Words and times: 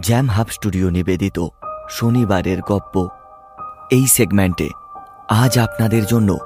Jam 0.00 0.28
hub 0.28 0.46
studio 0.50 0.90
নিবেদিত 0.90 1.46
শনিবারের 1.90 2.60
গপ্প। 2.60 3.08
এই 3.90 4.06
সেগমেন্টে 4.06 4.68
আজ 5.28 5.58
আপনাদের 5.58 6.06
জন্য 6.06 6.38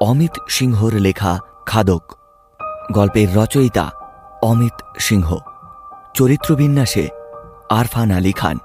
অমিত 0.00 0.30
সিংহর 0.48 0.94
লেখা 0.94 1.38
খাদক। 1.66 2.02
গল্পের 2.92 3.36
রচয়িতা 3.36 3.90
অমিত 4.42 4.98
সিংহ। 4.98 5.36
চরিত্রবিন্যাসে 6.14 7.08
আরফান 7.70 8.10
আলী 8.10 8.32
খান। 8.32 8.58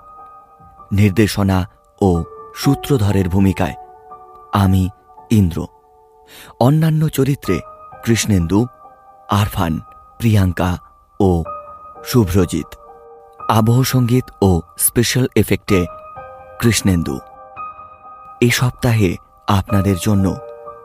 নির্দেশনা 0.92 1.70
ও 2.02 2.24
সূত্রধরের 2.56 3.30
ভূমিকায় 3.30 3.76
আমি 4.54 4.90
ইন্দ্র। 5.30 5.68
অন্যান্য 6.60 7.10
চরিত্রে 7.10 7.60
কৃষ্ণেন্দু, 8.04 8.68
আরফান, 9.30 9.80
প্রিয়াঙ্কা 10.18 10.78
ও 11.20 11.44
শুভ্রজিৎ। 12.06 12.81
আবহ 13.50 13.84
সংগীত 13.84 14.24
ও 14.42 14.62
স্পেশাল 14.78 15.28
এফেক্টে 15.36 15.86
কৃষ্ণেন্দু। 16.60 17.20
এ 18.42 18.50
সপ্তাহে 18.52 19.16
আপনাদের 19.48 19.96
জন্য 19.98 20.36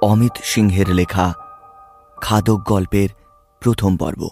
অমিত 0.02 0.32
সিংহের 0.44 0.88
লেখা 0.88 1.34
খাদক 2.22 2.60
গল্পের 2.64 3.08
প্রথম 3.60 3.96
পর্ব। 3.96 4.28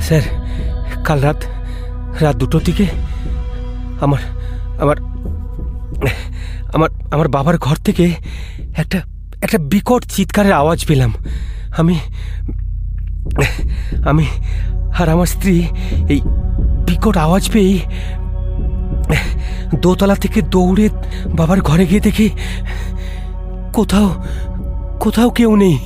স্যার, 0.00 0.22
কাল 1.04 1.20
রাত 1.20 1.40
রাত 2.20 2.36
দুটো 2.36 2.60
দিকে 2.60 2.86
আমার 4.00 4.22
আমার 4.80 4.96
আমার 6.74 6.90
আমার 7.10 7.28
বাবার 7.28 7.58
ঘর 7.58 7.76
থেকে 7.76 8.14
একটা 8.76 8.98
একটা 9.42 9.58
বিকট 9.58 10.02
চিৎকারের 10.04 10.52
আওয়াজ 10.52 10.86
পেলাম। 10.86 11.12
আমি 11.76 11.96
আমি 14.06 14.26
আর 14.98 15.08
আমার 15.08 15.26
স্ত্রী 15.26 15.56
এই 16.08 16.20
বিকট 16.86 17.16
আওয়াজ 17.16 17.50
পেয়েই 17.52 17.78
দোতলা 19.82 20.14
থেকে 20.14 20.42
দৌড়ে 20.42 20.88
বাবার 21.38 21.60
ঘরে 21.60 21.86
গিয়ে 21.86 22.00
দেখি 22.00 22.30
কোথাও 23.72 24.08
কোথাও 25.00 25.30
কেউ 25.30 25.56
নেই। 25.56 25.78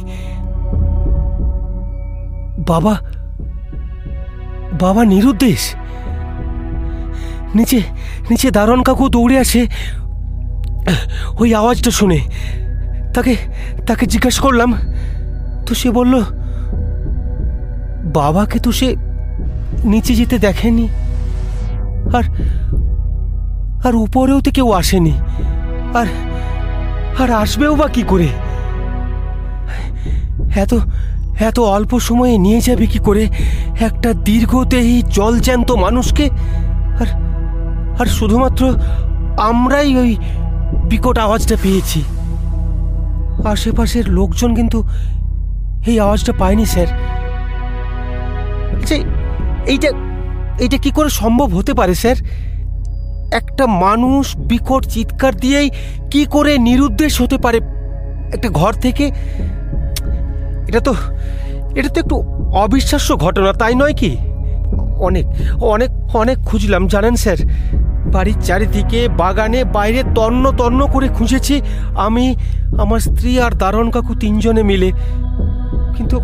বাবা 2.66 2.94
বাবা 4.81 5.05
নিরুদ্দেশ। 5.05 5.62
নিচে 7.55 7.81
নিচে 8.31 8.50
দারণ 8.50 8.83
কাকু 8.83 9.09
দৌড়ে 9.09 9.39
আসে। 9.39 9.62
ওই 11.41 11.49
আওয়াজটা 11.60 11.91
শুনে 11.99 12.21
তাকে 13.15 13.34
তাকে 13.88 14.04
জিজ্ঞাসা 14.12 14.41
করলাম, 14.47 14.71
তো 15.66 15.72
সে 15.81 15.88
বলল, 15.99 16.15
বাবাকে 18.16 18.59
তো 18.65 18.71
সে 18.78 18.88
নিচে 19.93 20.12
যেতে 20.19 20.37
দেখেনি, 20.47 20.87
আর 22.16 22.25
আর 23.87 23.94
উপরেও 24.04 24.38
তো 24.44 24.50
কেউ 24.56 24.69
আসেনি, 24.81 25.15
আর 25.99 26.09
আর 27.22 27.28
আসবেও 27.43 27.72
বা 27.81 27.87
কি 27.94 28.03
করে? 28.12 28.28
এত 30.62 30.72
এত 31.49 31.59
অল্প 31.76 31.93
সময়ে 32.09 32.34
নিয়ে 32.44 32.60
যাবে 32.66 32.84
কি 32.93 33.00
করে? 33.09 33.25
একটা 33.88 34.10
দীর্ঘদেহী 34.28 34.97
জলজ্যান্ত 35.16 35.69
মানুষকে, 35.84 36.26
আর 37.00 37.09
আর 38.00 38.06
শুধুমাত্র 38.19 38.62
আমরাই 39.50 39.91
ওই 40.03 40.10
বিকট 40.73 41.19
আওয়াজটা 41.19 41.56
পেয়েছি। 41.62 42.03
আশেপাশের 43.45 44.09
লোকজন 44.09 44.55
কিন্তু 44.55 44.79
এই 45.87 46.01
আওয়াজটা 46.01 46.33
পায়নি, 46.39 46.67
স্যার। 46.67 46.87
এইটা 49.67 49.89
এইটা 50.59 50.77
কি 50.77 50.91
করে 50.91 51.09
সম্ভব 51.09 51.49
হতে 51.56 51.75
পারে, 51.75 51.95
স্যার? 51.95 52.17
একটা 53.33 53.67
মানুষ 53.67 54.37
বিকট 54.37 54.87
চিৎকার 54.87 55.34
দিয়েই 55.34 55.71
কি 56.11 56.25
করে 56.25 56.59
নিরুদ্দেশ 56.59 57.21
হতে 57.21 57.39
পারে 57.39 57.59
একটা 58.35 58.49
ঘর 58.49 58.73
থেকে? 58.73 59.11
এটা 60.69 60.81
তো 60.81 60.95
এটা 61.75 61.89
তো 61.89 62.00
একটু 62.00 62.17
অবিশ্বাস্য 62.55 63.17
ঘটনা, 63.17 63.53
তাই 63.53 63.75
নয় 63.75 63.93
কি? 63.93 64.17
অনেক 64.99 65.27
অনেক 65.62 65.91
অনেক 66.17 66.39
খুঁজলাম, 66.39 66.89
জানেন, 66.89 67.15
স্যার। 67.17 67.37
বাড়ির 68.06 68.41
চারিদিকে, 68.42 69.09
বাগানে, 69.09 69.64
বাইরে 69.64 70.03
তন্ন 70.14 70.50
তন্ন 70.50 70.86
করে 70.86 71.09
খুঁজেছি। 71.09 71.62
আমি, 71.97 72.36
আমার 72.78 73.00
স্ত্রী 73.00 73.41
আর 73.41 73.50
দারণ 73.50 73.91
কাকু 73.91 74.14
তিনজনে 74.14 74.62
মিলে। 74.62 74.92
কিন্তু 75.97 76.20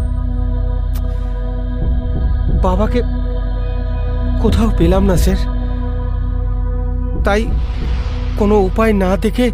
বাবাকে 2.63 3.03
কোথাও 4.43 4.71
পেলাম 4.79 5.05
না, 5.05 5.17
স্যার। 5.17 5.37
তাই 7.25 7.47
কোনো 8.39 8.59
উপায় 8.61 8.93
না 8.93 9.17
দেখে 9.17 9.51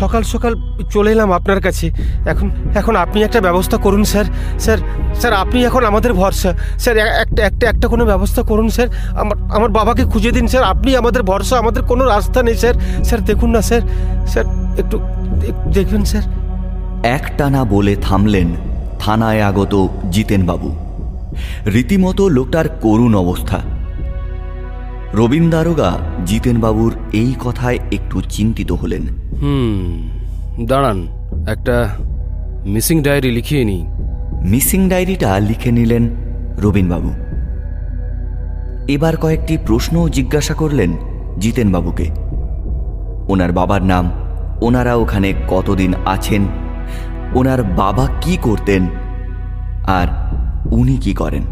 সকাল 0.00 0.22
সকাল 0.22 0.52
চলে 0.90 1.10
এলাম 1.12 1.32
আপনার 1.32 1.60
কাছে। 1.60 1.86
এখন 2.26 2.50
এখন 2.74 2.96
আপনি 2.96 3.22
একটা 3.22 3.40
ব্যবস্থা 3.40 3.76
করুন, 3.76 4.04
স্যার। 4.04 4.24
স্যার 4.58 4.78
স্যার, 5.14 5.32
আপনি 5.32 5.64
এখন 5.64 5.84
আমাদের 5.84 6.12
ভরসা। 6.12 6.50
স্যার 6.78 6.96
একটা 6.96 7.46
একটা 7.46 7.68
একটা 7.68 7.88
কোনো 7.88 8.04
ব্যবস্থা 8.04 8.42
করুন, 8.42 8.68
স্যার। 8.68 8.88
আমার 9.18 9.36
আমার 9.56 9.68
বাবাকে 9.68 10.04
খুঁজে 10.04 10.30
দিন, 10.30 10.46
স্যার। 10.46 10.64
আপনি 10.64 10.96
আমাদের 10.96 11.22
ভরসা, 11.22 11.58
আমাদের 11.58 11.82
কোনো 11.82 12.04
রাস্তা 12.04 12.42
নেই, 12.42 12.54
স্যার। 12.54 12.74
স্যার, 13.04 13.20
দেখুন 13.24 13.50
না, 13.50 13.60
স্যার। 13.60 13.80
স্যার, 14.26 14.44
একটু 14.78 14.98
দেখবেন, 15.72 16.04
স্যার। 16.04 16.22
একটানা 17.04 17.64
বলে 17.64 17.96
থামলেন 17.96 18.48
থানায় 18.98 19.42
আগত 19.42 19.88
জিতেনবাবু। 20.10 20.76
রীতিমতো 21.66 22.28
লোকটার 22.28 22.68
করুণ 22.68 23.14
অবস্থা। 23.14 23.58
রবীন্দারোগা 25.14 25.90
জিতেনবাবুর 26.26 26.92
এই 27.12 27.34
কথায় 27.44 27.78
একটু 27.92 28.20
চিন্তিত 28.20 28.72
হলেন। 28.72 29.02
হুম 29.40 30.08
দাঁড়ান 30.66 30.98
একটা 31.48 31.96
মিসিং 32.64 33.02
ডায়েরি 33.02 33.30
লিখিয়ে 33.30 33.64
নিই। 33.64 33.82
মিসিং 34.50 34.88
ডায়েরিটা 34.88 35.40
লিখে 35.40 35.72
নিলেন 35.72 36.04
রবীনবাবু। 36.58 37.10
এবার 38.88 39.16
কয়েকটি 39.16 39.58
প্রশ্নও 39.66 40.08
জিজ্ঞাসা 40.08 40.54
করলেন 40.54 40.90
জিতেনবাবুকে। 41.40 42.10
ওনার 43.28 43.52
বাবার 43.52 43.82
নাম 43.82 44.10
ওনারা 44.60 44.94
ওখানে 44.94 45.34
কতদিন 45.48 45.94
আছেন 46.04 46.42
ওনার 47.34 47.62
বাবা 47.62 48.08
কি 48.20 48.36
করতেন 48.42 48.82
আর 49.86 50.08
উনি 50.72 50.96
কি 50.96 51.14
করেন। 51.14 51.42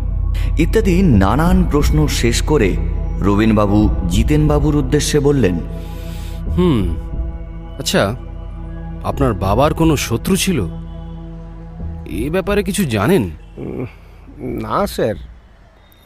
ইত্যাদি 0.58 1.02
নানান 1.02 1.64
প্রশ্ন 1.70 2.06
শেষ 2.06 2.42
করে 2.42 2.76
রবীনবাবু 3.20 3.88
জিতেনবাবুর 4.08 4.76
উদ্দেশ্যে 4.76 5.20
বললেন 5.20 5.54
হুম 6.56 6.94
আচ্ছা 7.82 8.08
আপনার 9.04 9.32
বাবার 9.32 9.74
কোনো 9.74 9.96
শত্রু 9.96 10.36
ছিল? 10.36 10.66
এ 12.06 12.30
ব্যাপারে 12.30 12.62
কিছু 12.62 12.84
জানেন? 12.84 13.30
না, 14.38 14.86
স্যার। 14.86 15.14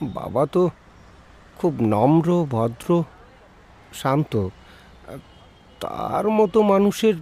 বাবা 0.03 0.47
তো 0.47 0.71
খুব 1.57 1.75
নম্র, 1.81 2.45
ভদ্র, 2.45 3.05
শান্ত। 3.95 4.49
তার 5.81 6.31
মতো 6.31 6.63
মানুষের 6.63 7.15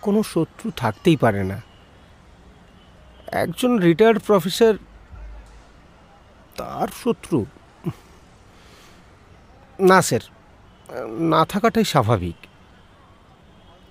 কোনো 0.00 0.22
শত্রু 0.22 0.70
থাকতেই 0.70 1.16
পারে 1.16 1.44
না। 1.44 1.62
একজন 3.26 3.78
রিটায়ার্ড 3.78 4.18
প্রফেসর 4.18 4.76
তার 6.56 6.88
শত্রু? 7.04 7.46
না, 9.80 10.02
স্যার। 10.02 10.20
না 11.20 11.44
থাকাটাই 11.44 11.84
স্বাভাবিক। 11.84 12.36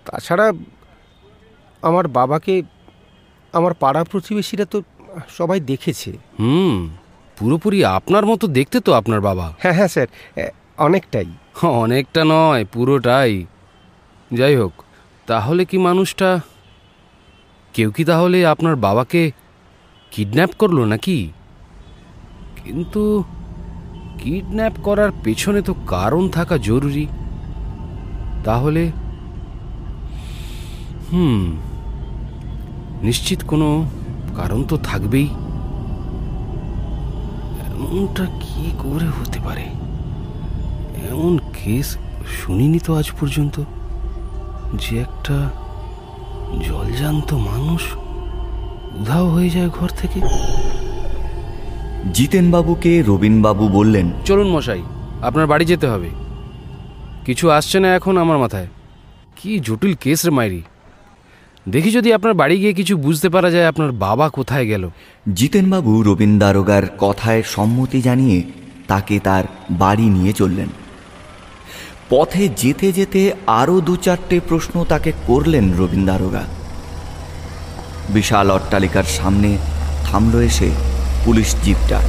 তাছাড়া 0.05 0.45
আমার 1.83 2.05
বাবাকে 2.07 2.53
আমার 3.53 3.73
পাড়া 3.73 4.01
প্রতিবেশীরা 4.03 4.65
তো 4.65 4.77
সবাই 5.29 5.59
দেখেছে। 5.71 6.11
হুম 6.39 6.75
পুরোপুরি 7.37 7.79
আপনার 7.97 8.25
মতো 8.25 8.45
দেখতে 8.47 8.77
তো 8.79 8.91
আপনার 8.93 9.21
বাবা। 9.21 9.47
হ্যাঁ 9.59 9.73
হ্যাঁ 9.73 9.87
স্যার 9.87 10.07
অনেকটাই। 10.77 11.29
অনেকটা 11.83 12.21
নয় 12.23 12.63
পুরোটাই। 12.73 13.33
যাই 14.31 14.55
হোক 14.55 14.73
তাহলে 15.27 15.61
কি 15.65 15.77
মানুষটা 15.77 16.29
কেউ 17.73 17.89
কি 17.91 18.03
তাহলে 18.05 18.37
আপনার 18.45 18.75
বাবাকে 18.75 19.21
কিডন্যাপ 20.11 20.51
করল 20.59 20.77
নাকি? 20.83 21.19
কিন্তু 22.63 23.03
কিডন্যাপ 24.19 24.73
করার 24.83 25.11
পেছনে 25.23 25.61
তো 25.61 25.73
কারণ 25.87 26.23
থাকা 26.29 26.55
জরুরি। 26.69 27.05
তাহলে 28.43 28.83
হুম 31.13 31.57
নিশ্চিত 33.01 33.43
কোনো 33.47 33.85
কারণ 34.35 34.63
তো 34.63 34.77
থাকবেই। 34.77 35.27
এমনটা 37.69 38.25
কি 38.25 38.71
করে 38.79 39.05
হতে 39.05 39.39
পারে? 39.39 39.61
এমন 41.11 41.37
কেস 41.37 41.97
শুনিনি 42.27 42.79
তো 42.79 42.95
আজ 42.95 43.11
পর্যন্ত 43.19 43.63
যে 44.73 44.99
একটা 44.99 45.49
জলজান্ত 46.69 47.33
মানুষ 47.33 47.81
উধাও 49.01 49.29
হয়ে 49.29 49.49
যায় 49.49 49.69
ঘর 49.69 49.89
থেকে। 49.89 50.21
জিতেনবাবুকে 52.13 53.03
রবিনবাবু 53.07 53.67
বললেন 53.67 54.11
চলুন 54.25 54.47
মশাই 54.47 54.81
আপনার 55.21 55.47
বাড়ি 55.47 55.65
যেতে 55.65 55.87
হবে। 55.87 56.09
কিছু 57.25 57.49
আসছে 57.49 57.79
না 57.79 57.95
এখন 57.95 58.17
আমার 58.17 58.37
মাথায়। 58.37 58.67
কি 59.35 59.59
জটিল 59.59 59.93
কেস 59.95 60.25
রে 60.25 60.31
মাইরি। 60.31 60.61
দেখি 61.67 61.91
যদি 61.91 62.13
আপনার 62.13 62.33
বাড়ি 62.33 62.59
গিয়ে 62.59 62.73
কিছু 62.73 62.97
বুঝতে 62.97 63.29
পারা 63.29 63.51
যায় 63.51 63.67
আপনার 63.67 63.91
বাবা 63.91 64.29
কোথায় 64.29 64.65
গেল। 64.65 64.89
জিতেনবাবু 65.33 66.03
রবীন 66.03 66.39
দারোগার 66.39 66.83
কথায় 66.99 67.43
সম্মতি 67.45 68.01
জানিয়ে 68.01 68.43
তাকে 68.87 69.19
তার 69.19 69.43
বাড়ি 69.71 70.09
নিয়ে 70.09 70.33
চললেন। 70.33 70.69
পথে 72.09 72.49
যেতে 72.57 72.91
যেতে 72.91 73.31
আরও 73.47 73.81
দু 73.81 73.95
চারটে 73.95 74.39
প্রশ্ন 74.47 74.83
তাকে 74.83 75.11
করলেন 75.27 75.73
রবীন 75.77 76.05
দারোগা 76.05 76.43
বিশাল 78.09 78.51
অট্টালিকার 78.51 79.03
সামনে 79.03 79.57
থামল 80.05 80.41
এসে 80.41 80.69
পুলিশ 81.25 81.55
জিপটা। 81.63 81.99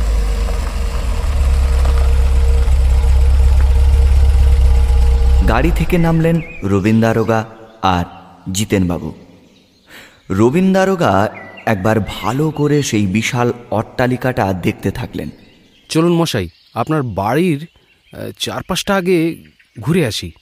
গাড়ি 5.49 5.71
থেকে 5.77 5.99
নামলেন 5.99 6.41
রবীন 6.63 7.01
দারোগা 7.01 7.45
আর 7.83 8.05
জিতেনবাবু। 8.53 9.24
রবীন 10.31 10.73
দারোগা 10.73 11.29
একবার 11.67 12.01
ভালো 12.01 12.51
করে 12.51 12.83
সেই 12.83 13.07
বিশাল 13.07 13.53
অট্টালিকাটা 13.71 14.53
দেখতে 14.53 14.91
থাকলেন। 14.91 15.31
চলুন 15.89 16.13
মশাই 16.13 16.49
আপনার 16.75 17.03
বাড়ির 17.03 17.67
চারপাশটা 18.39 18.97
আগে 18.97 19.37
ঘুরে 19.81 20.07
আসি। 20.07 20.33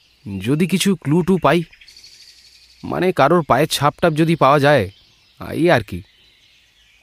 যদি 0.41 0.67
কিছু 0.67 0.97
ক্লু 0.97 1.23
টু 1.23 1.39
পাই 1.39 1.63
মানে 2.85 3.13
কারোর 3.13 3.43
পায়ের 3.43 3.67
ছাপ 3.67 3.95
টাপ 4.01 4.13
যদি 4.13 4.37
পাওয়া 4.37 4.59
যায় 4.59 4.91
এই 5.41 5.71
আর 5.71 5.83
কি। 5.83 6.03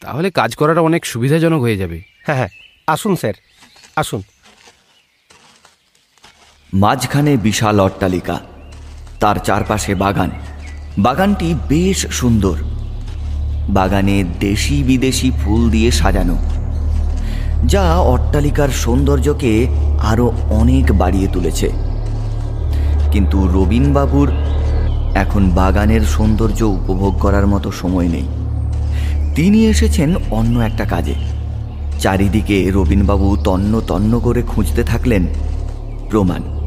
তাহলে 0.01 0.31
কাজ 0.31 0.55
করাটা 0.55 0.81
অনেক 0.81 1.05
সুবিধাজনক 1.05 1.61
হয়ে 1.61 1.77
যাবে। 1.77 2.01
হ্যাঁ 2.25 2.37
হ্যাঁ 2.37 2.49
আসুন 2.87 3.15
স্যার 3.15 3.33
আসুন। 3.95 4.21
মাঝখানে 6.73 7.37
বিশাল 7.37 7.79
অট্টালিকা 7.79 8.39
তার 9.19 9.35
চারপাশে 9.35 9.95
বাগান। 9.95 10.31
বাগানটি 10.99 11.55
বেশ 11.69 12.07
সুন্দর। 12.11 12.57
বাগানে 13.69 14.23
দেশি 14.39 14.83
বিদেশি 14.83 15.31
ফুল 15.41 15.69
দিয়ে 15.69 15.91
সাজানো, 15.91 16.37
যা 17.67 17.83
অট্টালিকার 17.99 18.69
সৌন্দর্যকে 18.69 19.67
আরও 19.99 20.31
অনেক 20.49 20.85
বাড়িয়ে 20.91 21.27
তুলেছে। 21.27 21.69
কিন্তু 23.11 23.47
রবীনবাবুর 23.47 24.29
এখন 25.15 25.49
বাগানের 25.49 26.01
সৌন্দর্য 26.01 26.63
উপভোগ 26.63 27.13
করার 27.19 27.47
মতো 27.47 27.71
সময় 27.71 28.07
নেই। 28.07 28.27
তিনি 29.35 29.59
এসেছেন 29.67 30.15
অন্য 30.31 30.59
একটা 30.59 30.85
কাজে। 30.85 31.15
চারিদিকে 31.99 32.71
রবীনবাবু 32.71 33.37
তন্ন 33.43 33.81
তন্ন 33.87 34.19
করে 34.19 34.41
খুঁজতে 34.41 34.83
থাকলেন 34.83 35.23
প্রমাণ। 36.09 36.58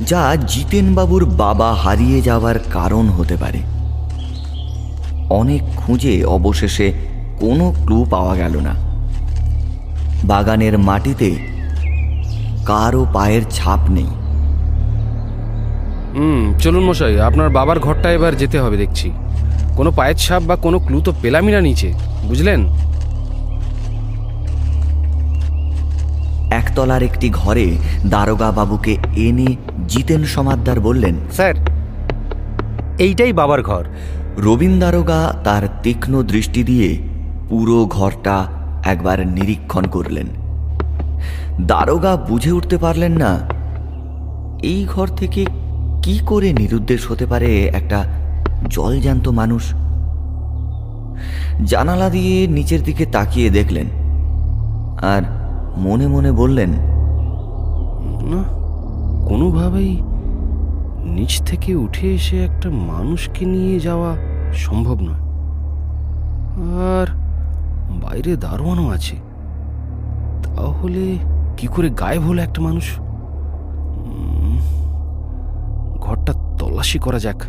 যা 0.00 0.36
জিতেনবাবুর 0.48 1.24
বাবা 1.24 1.74
হারিয়ে 1.74 2.22
যাওয়ার 2.22 2.54
কারণ 2.72 3.08
হতে 3.08 3.36
পারে। 3.36 3.58
অনেক 5.30 5.62
খুঁজে 5.76 6.24
অবশেষে 6.24 6.92
কোনো 7.40 7.74
ক্লু 7.84 8.06
পাওয়া 8.10 8.36
গেল 8.36 8.60
না। 8.60 8.74
বাগানের 10.24 10.78
মাটিতে 10.78 11.36
কারও 12.66 13.06
পায়ের 13.12 13.42
ছাপ 13.50 13.90
নেই। 13.90 14.06
হুম 16.14 16.58
চলুন 16.58 16.84
মশাই 16.84 17.20
আপনার 17.20 17.48
বাবার 17.48 17.80
ঘরটা 17.80 18.12
এবার 18.12 18.36
যেতে 18.36 18.60
হবে 18.60 18.76
দেখছি। 18.76 19.12
কোনো 19.76 19.90
পায়ের 19.90 20.16
ছাপ 20.16 20.42
বা 20.42 20.56
কোনো 20.56 20.78
ক্লু 20.78 21.00
তো 21.00 21.12
পেলামই 21.22 21.52
না 21.52 21.60
নিচে 21.60 21.92
বুঝলেন? 22.28 22.66
একতলার 26.50 27.02
একটি 27.02 27.30
ঘরে 27.30 27.76
দারোগা 28.06 28.50
বাবুকে 28.50 28.96
এনে 29.16 29.56
জিতেন 29.88 30.24
সমাদ্দার 30.24 30.80
বললেন 30.80 31.14
স্যার 31.32 31.54
এইটাই 32.98 33.32
বাবার 33.32 33.62
ঘর। 33.62 33.84
রবীন 34.38 34.78
দারোগা 34.78 35.34
তার 35.44 35.62
তীক্ষ্ণ 35.82 36.22
দৃষ্টি 36.22 36.64
দিয়ে 36.64 36.98
পুরো 37.48 37.86
ঘরটা 37.86 38.46
একবার 38.84 39.26
নিরীক্ষণ 39.26 39.84
করলেন। 39.84 40.26
দারোগা 41.60 42.16
বুঝে 42.16 42.52
উঠতে 42.52 42.78
পারলেন 42.78 43.12
না 43.12 43.38
এই 44.62 44.86
ঘর 44.94 45.06
থেকে 45.06 45.46
কি 46.02 46.20
করে 46.26 46.52
নিরুদ্দেশ 46.52 47.10
হতে 47.10 47.26
পারে 47.26 47.64
একটা 47.64 48.04
জলজ্যান্ত 48.70 49.28
মানুষ? 49.28 49.74
জানালা 51.64 52.10
দিয়ে 52.10 52.46
নিচের 52.46 52.82
দিকে 52.82 53.06
তাকিয়ে 53.06 53.50
দেখলেন 53.50 53.86
আর 55.02 55.22
মনে 55.76 56.06
মনে 56.06 56.32
বললেন 56.32 56.70
না 58.30 58.63
কোনোভাবেই 59.26 60.02
নিচ 61.04 61.42
থেকে 61.42 61.74
উঠে 61.74 62.14
এসে 62.14 62.44
একটা 62.44 62.70
মানুষকে 62.70 63.46
নিয়ে 63.46 63.80
যাওয়া 63.80 64.16
সম্ভব 64.52 65.00
নয়। 65.00 65.22
আর 66.92 67.06
বাইরে 68.02 68.36
দারোয়ানও 68.36 68.90
আছে। 68.90 69.16
তাহলে 70.42 71.18
কি 71.56 71.66
করে 71.66 71.90
গায়েব 71.90 72.22
হলো 72.22 72.42
একটা 72.42 72.60
মানুষ? 72.62 72.98
ঘরটা 76.00 76.32
তল্লাশি 76.58 76.98
করা 76.98 77.18
যাক, 77.18 77.42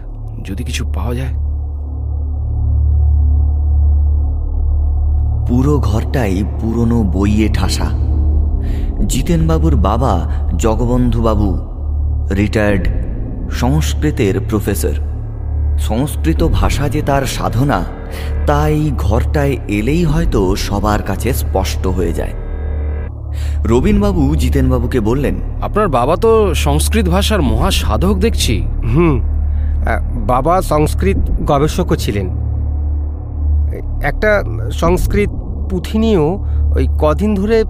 যদি 0.44 0.64
কিছু 0.64 0.86
পাওয়া 0.96 1.16
যায়। 1.16 1.34
পুরো 5.48 5.80
ঘরটাই 5.80 6.44
পুরনো 6.60 7.04
বইয়ে 7.04 7.50
ঠাসা। 7.50 8.15
জিতেনবাবুর 9.04 9.76
বাবা 9.76 10.32
জগবন্ধুবাবু 10.58 11.58
রিটায়ার্ড 12.36 12.88
সংস্কৃতের 13.52 14.40
প্রফেসর 14.50 14.94
সংস্কৃত 15.80 16.44
ভাষা 16.44 16.90
যে 16.90 17.02
তার 17.02 17.24
সাধনা 17.26 17.86
তাই 18.48 18.92
ঘরটায় 18.98 19.58
এলেই 19.68 20.04
হয়তো 20.04 20.56
সবার 20.56 21.04
কাছে 21.04 21.34
স্পষ্ট 21.34 21.88
হয়ে 21.88 22.14
যায়। 22.14 22.34
রবীনবাবু 23.66 24.36
জিতেনবাবুকে 24.36 25.00
বললেন 25.00 25.36
আপনার 25.62 25.88
বাবা 25.88 26.16
তো 26.16 26.56
সংস্কৃত 26.56 27.10
ভাষার 27.10 27.42
মহা 27.42 27.72
সাধক 27.72 28.16
দেখছি। 28.18 28.62
হুম 28.96 29.20
বাবা 30.28 30.62
সংস্কৃত 30.62 31.18
গবেষকও 31.46 31.96
ছিলেন। 31.96 32.28
একটা 34.04 34.44
সংস্কৃত 34.72 35.30
পুঁথি 35.70 35.98
নিয়েও 35.98 36.46
ওই 36.76 36.88
কদিন 37.00 37.36
ধরে 37.36 37.64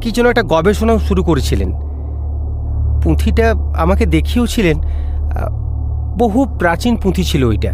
কি 0.00 0.10
যেন 0.10 0.26
একটা 0.26 0.42
গবেষণাও 0.42 0.98
শুরু 0.98 1.22
করেছিলেন। 1.22 1.72
পুঁথিটা 3.02 3.54
আমাকে 3.76 4.06
দেখিয়েওছিলেন 4.06 4.76
বহু 6.18 6.46
প্রাচীন 6.58 6.96
পুঁথি 6.96 7.24
ছিল 7.24 7.44
ওইটা। 7.44 7.72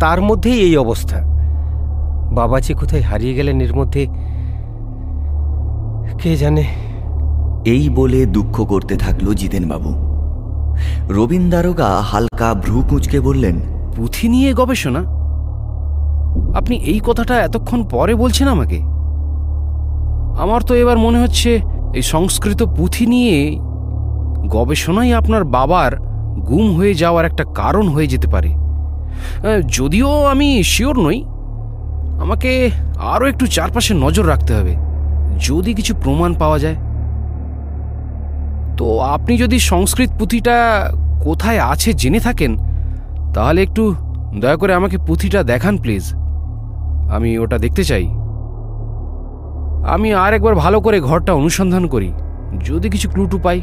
তার 0.00 0.22
মধ্যেই 0.22 0.60
এই 0.60 0.76
অবস্থা। 0.76 1.18
বাবা 2.32 2.60
যে 2.60 2.74
কোথায় 2.74 3.02
হারিয়ে 3.02 3.34
গেলেন 3.34 3.60
এর 3.60 3.74
মধ্যে 3.74 4.06
কে 6.22 6.36
জানে? 6.36 6.64
এই 7.64 7.88
বলে 7.88 8.26
দুঃখ 8.26 8.56
করতে 8.64 8.96
থাকল 8.96 9.34
জিতেনবাবু। 9.34 9.90
রবীন 11.08 11.50
দারোগা 11.50 11.90
হালকা 12.02 12.54
ভ্রু 12.54 12.82
কুঁচকে 12.90 13.20
বললেন 13.20 13.56
পুঁথি 13.96 14.28
নিয়ে 14.28 14.52
গবেষণা? 14.52 15.00
আপনি 16.58 16.76
এই 16.76 17.00
কথাটা 17.06 17.34
এতক্ষণ 17.40 17.84
পরে 17.84 18.14
বলছেন 18.14 18.48
আমাকে। 18.48 18.78
আমার 20.42 20.60
তো 20.62 20.72
এবার 20.74 20.98
মনে 20.98 21.18
হচ্ছে 21.18 21.50
এই 21.94 22.02
সংস্কৃত 22.02 22.60
পুঁথি 22.76 23.04
নিয়ে 23.06 23.36
গবেষণাই 24.48 25.10
আপনার 25.12 25.42
বাবার 25.44 25.92
গুম 26.48 26.66
হয়ে 26.76 26.94
যাওয়ার 26.94 27.24
একটা 27.24 27.44
কারণ 27.54 27.88
হয়ে 27.88 28.06
যেতে 28.06 28.28
পারে। 28.28 28.50
যদিও 29.68 30.10
আমি 30.24 30.48
শিওর 30.62 30.96
নই। 30.98 31.18
আমাকে 32.22 32.50
আরও 33.12 33.24
একটু 33.26 33.44
চারপাশে 33.46 33.92
নজর 33.94 34.24
রাখতে 34.28 34.52
হবে, 34.54 34.74
যদি 35.38 35.70
কিছু 35.74 35.92
প্রমাণ 36.02 36.30
পাওয়া 36.34 36.58
যায়। 36.58 36.78
তো 38.76 38.86
আপনি 39.14 39.32
যদি 39.36 39.58
সংস্কৃত 39.58 40.10
পুঁথিটা 40.18 40.56
কোথায় 41.24 41.60
আছে 41.72 41.90
জেনে 41.92 42.20
থাকেন, 42.20 42.52
তাহলে 43.34 43.62
একটু 43.62 43.82
দয়া 44.40 44.56
করে 44.56 44.72
আমাকে 44.74 44.96
পুঁথিটা 44.98 45.40
দেখান, 45.42 45.74
প্লিজ। 45.76 46.04
আমি 47.10 47.30
ওটা 47.38 47.56
দেখতে 47.58 47.84
চাই। 47.84 48.06
আমি 49.86 50.14
আর 50.14 50.34
একবার 50.34 50.54
ভালো 50.54 50.80
করে 50.80 51.00
ঘরটা 51.00 51.32
অনুসন্ধান 51.32 51.86
করি। 51.86 52.12
যদি 52.64 52.90
কিছু 52.90 53.10
ক্লুটু 53.10 53.38
পাই। 53.38 53.60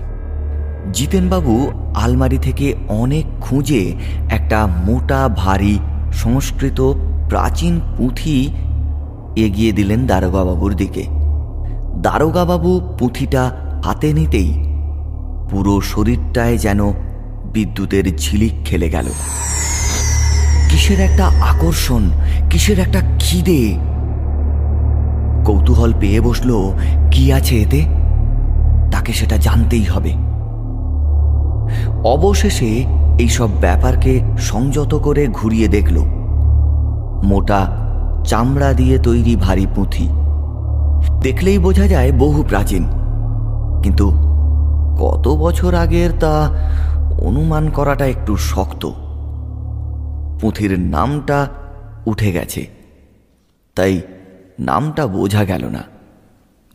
জিতেনবাবু 0.94 1.72
আলমারি 1.96 2.38
থেকে 2.38 2.74
অনেক 2.90 3.26
খুঁজে 3.42 3.94
একটা 4.30 4.68
মোটা, 4.86 5.28
ভারী, 5.28 5.80
সংস্কৃত, 6.14 6.94
প্রাচীন 7.30 7.82
পুঁথি 7.98 8.54
এগিয়ে 9.36 9.72
দিলেন 9.72 10.08
দারোগাবাবুর 10.08 10.76
দিকে। 10.76 11.04
দারোগাবাবু 12.02 12.96
পুঁথিটা 13.00 13.52
হাতে 13.86 14.14
নিতেই 14.14 14.54
পুরো 15.50 15.82
শরীরটায় 15.82 16.58
যেন 16.58 16.94
বিদ্যুতের 17.54 18.18
ঝিলিক 18.18 18.54
খেলে 18.66 18.90
গেল। 18.90 19.06
কিসের 20.70 21.00
একটা 21.00 21.26
আকর্ষণ, 21.26 22.10
কিসের 22.50 22.80
একটা 22.80 23.02
খিদে! 23.20 23.95
কৌতূহল 25.48 25.92
পেয়ে 26.02 26.20
বসল, 26.22 26.52
কি 27.14 27.24
আছে 27.38 27.56
এতে? 27.64 27.82
তাকে 28.94 29.12
সেটা 29.20 29.38
জানতেই 29.38 29.86
হবে। 29.94 30.12
অবশেষে 32.14 32.72
এইসব 33.24 33.50
ব্যাপারকে 33.62 34.14
সংযত 34.50 34.92
করে 35.06 35.24
ঘুরিয়ে 35.40 35.68
দেখল, 35.68 35.98
মোটা 37.30 37.62
চামড়া 38.30 38.70
দিয়ে 38.74 38.96
তৈরি 39.00 39.34
ভারী 39.36 39.66
পুঁথি। 39.76 40.08
দেখলেই 41.26 41.60
বোঝা 41.60 41.86
যায় 41.88 42.12
বহু 42.24 42.40
প্রাচীন, 42.44 42.84
কিন্তু 43.84 44.08
কত 45.04 45.26
বছর 45.44 45.72
আগের 45.84 46.12
তা 46.24 46.34
অনুমান 47.28 47.66
করাটা 47.70 48.06
একটু 48.06 48.34
শক্ত। 48.52 48.84
পুঁথির 50.40 50.74
নামটা 50.96 51.38
উঠে 52.06 52.30
গেছে, 52.32 52.62
তাই 53.78 53.94
নামটা 54.60 55.08
বোঝা 55.08 55.46
গেল 55.46 55.66
না। 55.66 55.84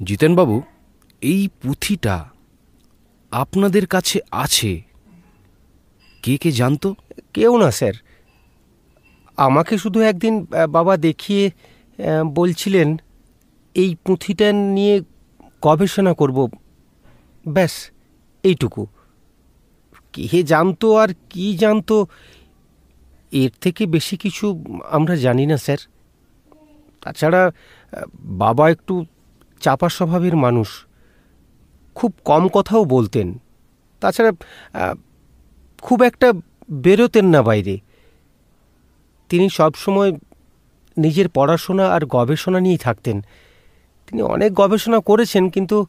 জিতেনবাবু 0.03 0.63
এই 1.23 1.49
পুঁথিটা 1.63 2.29
আপনাদের 3.31 3.87
কাছে 3.87 4.21
আছে? 4.31 4.83
কে 6.23 6.37
কে 6.37 6.53
জানতো? 6.53 6.95
কেউ 7.35 7.59
না 7.59 7.71
স্যার। 7.71 7.93
আমাকে 9.37 9.79
শুধু 9.79 10.01
একদিন 10.01 10.47
বাবা 10.71 10.97
দেখিয়ে 10.97 11.51
বলছিলেন 12.35 13.01
এই 13.75 13.97
পুঁথিটা 14.05 14.53
নিয়ে 14.53 15.01
গবেষণা 15.63 16.15
করব। 16.15 16.49
ব্যাস 17.49 17.91
এইটুকু। 18.43 18.87
কে 20.13 20.43
জানতো 20.43 20.97
আর 20.97 21.09
কি 21.31 21.57
জানতো 21.57 22.07
এর 23.33 23.51
থেকে 23.61 23.87
বেশি 23.87 24.17
কিছু 24.17 24.65
আমরা 24.91 25.17
জানি 25.17 25.47
না 25.47 25.57
স্যার। 25.57 25.79
তাছাড়া 27.03 27.51
বাবা 28.15 28.71
একটু 28.71 29.05
চাপা 29.61 29.89
স্বভাবের 29.89 30.37
মানুষ। 30.37 30.69
খুব 31.95 32.13
কম 32.25 32.49
কথাও 32.49 32.85
বলতেন। 32.85 33.39
তাছাড়া 34.01 34.33
খুব 35.83 36.03
একটা 36.03 36.33
বেরোতেন 36.71 37.27
না 37.27 37.43
বাইরে। 37.43 37.79
তিনি 39.29 39.49
সবসময় 39.49 40.13
নিজের 40.99 41.29
পড়াশোনা 41.29 41.89
আর 41.89 42.07
গবেষণা 42.07 42.61
নিয়েই 42.61 42.79
থাকতেন। 42.79 43.21
তিনি 44.07 44.23
অনেক 44.23 44.55
গবেষণা 44.55 45.01
করেছেন, 45.01 45.49
কিন্তু 45.49 45.87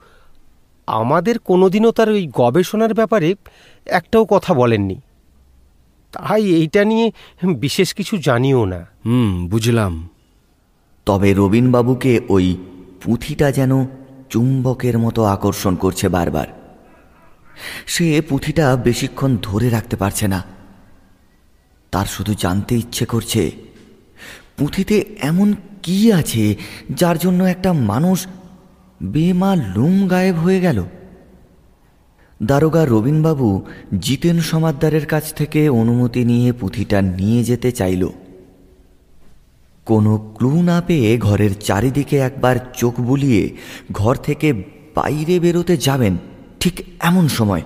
আমাদের 0.88 1.40
কোনোদিনও 1.40 1.92
তার 1.92 2.10
ওই 2.10 2.30
গবেষণার 2.34 2.94
ব্যাপারে 2.94 3.36
একটাও 3.86 4.26
কথা 4.26 4.54
বলেননি। 4.54 4.96
তাই 6.12 6.44
এইটা 6.44 6.86
নিয়ে 6.86 7.12
বিশেষ 7.56 7.94
কিছু 7.94 8.18
জানিও 8.18 8.66
না। 8.66 8.86
হুম, 9.06 9.48
বুঝলাম। 9.48 10.10
তবে 11.06 11.34
রবীনবাবুকে 11.34 12.14
ওই 12.30 12.58
পুঁথিটা 13.02 13.52
যেন 13.52 13.86
চুম্বকের 14.30 14.96
মতো 15.00 15.22
আকর্ষণ 15.24 15.76
করছে 15.76 16.10
বারবার। 16.10 16.48
সে 17.86 18.22
পুঁথিটা 18.30 18.76
বেশিক্ষণ 18.76 19.38
ধরে 19.42 19.70
রাখতে 19.70 19.96
পারছে 19.96 20.28
না। 20.28 20.44
তার 21.92 22.06
শুধু 22.06 22.34
জানতে 22.34 22.74
ইচ্ছে 22.76 23.06
করছে, 23.06 23.52
পুঁথিতে 24.58 24.96
এমন 25.22 25.54
কি 25.84 26.12
আছে 26.12 26.56
যার 26.90 27.18
জন্য 27.18 27.44
একটা 27.44 27.74
মানুষ 27.74 28.28
বেমা 29.04 29.56
লুম 29.56 30.08
গায়েব 30.08 30.36
হয়ে 30.36 30.60
গেল? 30.60 30.84
দারোগা 32.44 32.86
রবীনবাবু 32.86 33.48
জিতেন 34.00 34.40
সমাদ্দারের 34.40 35.06
কাছ 35.06 35.34
থেকে 35.34 35.70
অনুমতি 35.70 36.26
নিয়ে 36.26 36.54
পুঁথিটা 36.54 37.02
নিয়ে 37.02 37.44
যেতে 37.44 37.72
চাইল। 37.72 38.04
কোনো 39.86 40.34
ক্লু 40.36 40.62
না 40.62 40.82
পেয়ে 40.88 41.18
ঘরের 41.18 41.54
চারিদিকে 41.54 42.18
একবার 42.18 42.56
চোখ 42.74 43.02
বুলিয়ে 43.02 43.56
ঘর 43.92 44.16
থেকে 44.16 44.54
বাইরে 44.96 45.40
বেরোতে 45.40 45.78
যাবেন 45.78 46.18
ঠিক 46.60 46.84
এমন 47.02 47.28
সময়। 47.28 47.62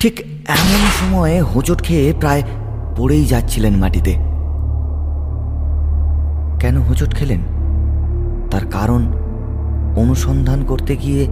ঠিক 0.00 0.20
এমন 0.48 0.80
সময়ে 1.00 1.40
হোঁচট 1.40 1.82
খেয়ে 1.82 2.14
প্রায় 2.20 2.42
পড়েই 2.96 3.24
যাচ্ছিলেন 3.24 3.76
মাটিতে। 3.76 4.12
কেন 6.60 6.82
হোঁচট 6.88 7.14
খেলেন? 7.14 7.40
তার 8.50 8.66
কারণ 8.70 9.12
অনুসন্ধান 9.96 10.64
করতে 10.64 10.96
গিয়ে 10.96 11.28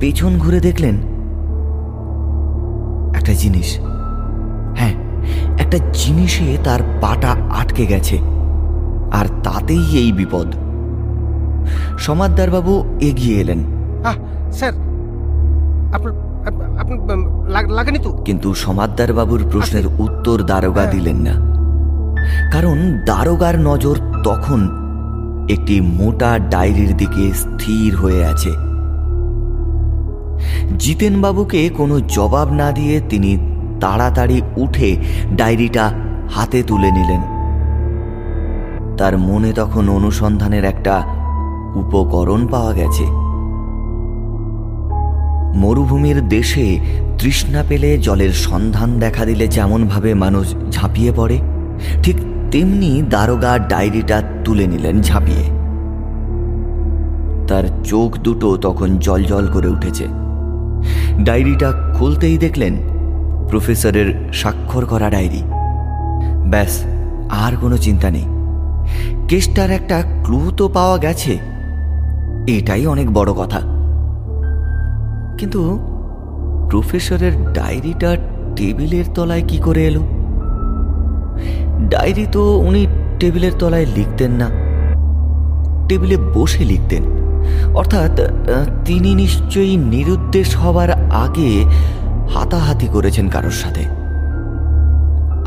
পেছন 0.00 0.38
ঘুরে 0.38 0.60
দেখলেন 0.60 0.96
একটা 3.14 3.32
জিনিস। 3.32 3.78
হ্যাঁ 4.76 4.94
একটা 5.58 5.78
জিনিসে 5.92 6.56
তার 6.64 6.80
পাটা 7.00 7.30
আটকে 7.30 7.86
গেছে। 7.86 8.39
আর 9.12 9.26
তাতেই 9.44 9.98
এই 9.98 10.12
বিপদ। 10.12 10.54
সমাদ্দারবাবু 11.98 12.98
এগিয়ে 13.00 13.40
এলেন। 13.40 13.58
স্যার 14.52 14.72
লাগেনি 17.68 17.98
তো? 17.98 18.10
কিন্তু 18.10 18.54
সমাদ্দারবাবুর 18.54 19.42
প্রশ্নের 19.50 19.86
উত্তর 19.86 20.42
দারোগা 20.42 20.84
দিলেন 20.86 21.16
না। 21.16 21.34
কারণ 22.52 22.98
দারোগার 23.06 23.60
নজর 23.60 23.96
তখন 24.24 24.68
একটি 25.50 25.80
মোটা 25.80 26.38
ডায়েরির 26.38 26.96
দিকে 26.96 27.32
স্থির 27.34 27.96
হয়ে 27.96 28.24
আছে। 28.24 28.50
জিতেনবাবুকে 30.78 31.68
কোনো 31.68 32.00
জবাব 32.00 32.52
না 32.52 32.72
দিয়ে 32.72 33.00
তিনি 33.08 33.38
তাড়াতাড়ি 33.80 34.42
উঠে 34.56 34.96
ডায়েরিটা 35.36 35.92
হাতে 36.30 36.62
তুলে 36.62 36.90
নিলেন। 36.90 37.39
তার 39.00 39.18
মনে 39.18 39.52
তখন 39.52 39.88
অনুসন্ধানের 39.88 40.64
একটা 40.64 41.02
উপকরণ 41.74 42.46
পাওয়া 42.46 42.72
গেছে। 42.72 43.04
মরুভূমির 45.56 46.28
দেশে 46.28 46.78
তৃষ্ণা 47.18 47.64
পেলে 47.68 47.98
জলের 47.98 48.32
সন্ধান 48.32 48.98
দেখা 48.98 49.24
দিলে 49.24 49.48
যেমনভাবে 49.48 50.14
মানুষ 50.14 50.54
ঝাঁপিয়ে 50.70 51.12
পড়ে, 51.12 51.38
ঠিক 52.02 52.16
তেমনি 52.50 53.02
দারোগা 53.10 53.58
ডায়েরিটা 53.58 54.22
তুলে 54.44 54.66
নিলেন 54.66 55.02
ঝাঁপিয়ে। 55.02 55.44
তার 57.48 57.64
চোখ 57.84 58.18
দুটো 58.18 58.56
তখন 58.56 58.98
জল 58.98 59.46
করে 59.52 59.68
উঠেছে। 59.68 60.06
ডায়েরিটা 61.24 61.72
খুলতেই 61.98 62.38
দেখলেন, 62.38 62.74
প্রফেসরের 63.48 64.30
স্বাক্ষর 64.32 64.84
করা 64.86 65.10
ডায়েরি। 65.10 65.42
ব্যাস, 66.50 66.84
আর 67.30 67.52
কোনো 67.60 67.76
চিন্তা 67.76 68.10
নেই। 68.10 68.39
কেসটার 69.30 69.70
একটা 69.70 70.02
ক্লু 70.24 70.50
তো 70.56 70.68
পাওয়া 70.68 70.98
গেছে। 70.98 71.38
এটাই 72.46 72.86
অনেক 72.86 73.14
বড় 73.14 73.32
কথা। 73.32 73.60
কিন্তু 75.38 75.78
প্রফেসরের 76.70 77.52
ডায়েরিটা 77.52 78.16
টেবিলের 78.56 79.04
তলায় 79.14 79.42
কি 79.48 79.58
করে 79.58 79.86
এলো? 79.86 80.00
ডায়েরি 81.88 82.26
তো 82.32 82.58
উনি 82.58 82.86
টেবিলের 83.20 83.52
তলায় 83.58 83.86
লিখতেন 83.86 84.30
না। 84.30 84.46
টেবিলে 85.88 86.16
বসে 86.16 86.64
লিখতেন। 86.64 87.02
অর্থাৎ 87.74 88.20
তিনি 88.84 89.14
নিশ্চয়ই 89.14 89.76
নিরুদ্দেশ 89.76 90.56
হবার 90.56 90.92
আগে 90.92 91.64
হাতাহাতি 92.34 92.86
করেছেন 92.86 93.28
কারোর 93.28 93.50
সাথে। 93.50 93.84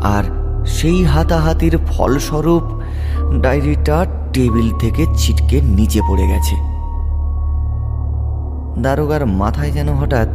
আর 0.02 0.24
সেই 0.66 1.04
হাতাহাতির 1.04 1.78
ফলস্বরূপ 1.86 2.62
ডায়েরিটা 3.42 4.06
টেবিল 4.32 4.78
থেকে 4.78 5.06
ছিটকে 5.14 5.60
নিচে 5.60 6.00
পড়ে 6.00 6.26
গেছে। 6.26 6.56
দারোগার 8.82 9.26
মাথায় 9.26 9.70
যেন 9.70 9.94
হঠাৎ 9.94 10.28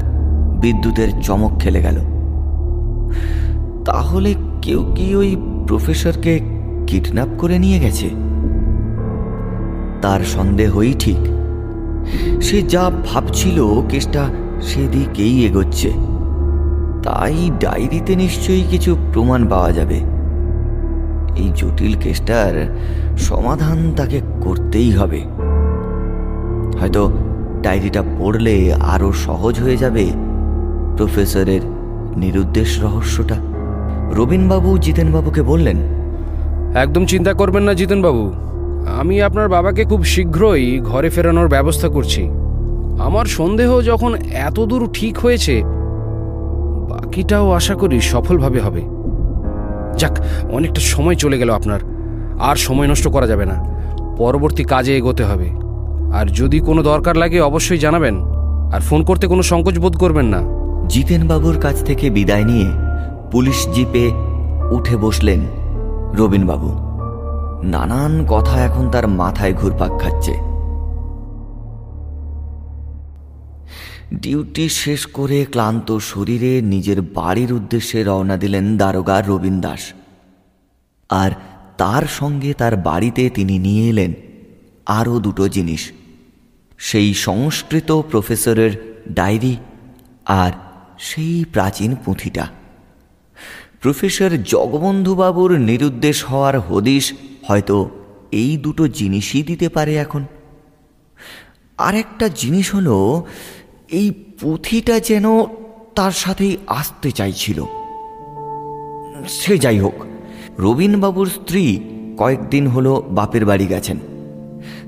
বিদ্যুতের 0.61 1.21
চমক 1.21 1.59
খেলে 1.59 1.81
গেল। 1.81 1.97
তাহলে 3.85 4.33
কেউ 4.61 4.91
কি 4.95 5.15
ওই 5.15 5.37
প্রফেসরকে 5.67 6.39
কিডন্যাপ 6.87 7.27
করে 7.37 7.59
নিয়ে 7.59 7.79
গেছে? 7.79 8.09
তার 10.01 10.19
সন্দেহই 10.25 10.93
ঠিক। 10.99 11.17
সে 12.41 12.61
যা 12.61 12.91
ভাবছিল 13.13 13.81
কেসটা 13.89 14.25
সেদিকেই 14.61 15.45
এগোচ্ছে। 15.45 15.91
তাই 17.03 17.49
ডায়েরিতে 17.59 18.15
নিশ্চয়ই 18.15 18.63
কিছু 18.71 18.97
প্রমাণ 19.13 19.47
পাওয়া 19.47 19.71
যাবে। 19.71 20.18
এই 21.39 21.47
জটিল 21.55 21.93
কেসটার 21.93 22.53
সমাধান 23.17 23.77
তাকে 23.97 24.21
করতেই 24.41 24.91
হবে। 24.91 25.21
হয়তো 26.79 27.01
ডায়েরিটা 27.61 28.01
পড়লে 28.19 28.55
আরও 28.73 29.11
সহজ 29.25 29.55
হয়ে 29.59 29.77
যাবে 29.77 30.05
প্রফেসরের 30.97 31.63
নিরুদ্দেশ 32.17 32.69
রহস্যটা। 32.83 33.37
রবীনবাবু 34.15 34.69
জিতেনবাবুকে 34.77 35.41
বললেন, 35.41 35.77
একদম 36.73 37.03
চিন্তা 37.05 37.31
করবেন 37.33 37.63
না 37.63 37.73
জিতেনবাবু। 37.73 38.23
আমি 38.99 39.15
আপনার 39.21 39.47
বাবাকে 39.49 39.83
খুব 39.85 40.01
শীঘ্রই 40.03 40.65
ঘরে 40.79 41.09
ফেরানোর 41.09 41.47
ব্যবস্থা 41.47 41.87
করছি। 41.89 42.23
আমার 42.99 43.25
সন্দেহ 43.25 43.69
যখন 43.81 44.11
এত 44.47 44.57
দূর 44.59 44.83
ঠিক 44.93 45.15
হয়েছে, 45.17 45.55
বাকিটাও 46.89 47.47
আশা 47.51 47.75
করি 47.75 47.97
সফলভাবে 48.11 48.59
হবে। 48.59 48.81
যাক, 49.97 50.19
অনেকটা 50.51 50.81
সময় 50.81 51.15
চলে 51.15 51.37
গেল 51.37 51.53
আপনার। 51.53 51.79
আর 52.39 52.55
সময় 52.55 52.87
নষ্ট 52.87 53.07
করা 53.07 53.27
যাবে 53.27 53.45
না। 53.45 53.79
পরবর্তী 54.17 54.63
কাজে 54.63 54.97
এগোতে 54.97 55.23
হবে। 55.23 55.49
আর 56.13 56.25
যদি 56.25 56.59
কোনো 56.59 56.83
দরকার 56.83 57.17
লাগে 57.17 57.41
অবশ্যই 57.41 57.77
জানাবেন। 57.77 58.19
আর 58.73 58.79
ফোন 58.79 59.03
করতে 59.03 59.27
কোনো 59.27 59.41
সংকোচ 59.41 59.79
বোধ 59.79 59.97
করবেন 59.97 60.25
না। 60.25 60.41
জিতেনবাবুর 60.87 61.61
কাছ 61.61 61.83
থেকে 61.83 62.09
বিদায় 62.09 62.43
নিয়ে 62.43 62.71
পুলিশ 63.31 63.67
জিপে 63.73 64.11
উঠে 64.71 64.97
বসলেন 64.97 65.39
রবীনবাবু। 66.13 66.69
নানান 67.63 68.25
কথা 68.29 68.61
এখন 68.61 68.89
তার 68.89 69.07
মাথায় 69.07 69.53
ঘুরপাক 69.53 69.99
খাচ্ছে। 69.99 70.48
ডিউটি 74.13 74.69
শেষ 74.69 75.05
করে 75.05 75.45
ক্লান্ত 75.45 75.97
শরীরে 75.97 76.61
নিজের 76.61 77.01
বাড়ির 77.01 77.53
উদ্দেশ্যে 77.53 78.03
রওনা 78.03 78.37
দিলেন 78.37 78.77
দারোগা 78.77 79.21
রবীন 79.21 79.61
দাস 79.61 79.93
আর 81.09 81.31
তার 81.77 82.03
সঙ্গে 82.07 82.53
তার 82.53 82.75
বাড়িতে 82.75 83.29
তিনি 83.29 83.59
নিয়ে 83.59 83.89
এলেন 83.89 84.13
আরও 84.85 85.19
দুটো 85.19 85.47
জিনিস। 85.47 85.91
সেই 86.77 87.13
সংস্কৃত 87.13 88.01
প্রফেসরের 88.11 88.97
ডায়েরি 89.11 89.57
আর 90.25 90.51
সেই 90.99 91.45
প্রাচীন 91.53 91.95
পুঁথিটা। 92.05 92.47
প্রফেসর 93.81 94.29
জগবন্ধুবাবুর 94.43 95.59
নিরুদ্দেশ 95.59 96.25
হওয়ার 96.25 96.59
হদিশ 96.59 97.13
হয়তো 97.47 97.89
এই 98.31 98.57
দুটো 98.57 98.87
জিনিসই 98.87 99.43
দিতে 99.43 99.69
পারে 99.69 99.95
এখন। 99.95 100.25
আর 101.77 101.95
একটা 101.95 102.27
জিনিস 102.27 102.75
হলো 102.75 103.25
এই 103.91 104.11
পুঁথিটা 104.41 104.99
যেন 104.99 105.45
তার 105.95 106.11
সাথেই 106.11 106.57
আসতে 106.67 107.11
চাইছিল। 107.11 107.63
সে 109.27 109.57
যাই 109.57 109.79
হোক 109.79 109.93
রবীনবাবুর 110.59 111.27
স্ত্রী 111.27 111.79
কয়েকদিন 112.17 112.67
হলো 112.67 113.03
বাপের 113.09 113.45
বাড়ি 113.45 113.67
গেছেন। 113.67 113.97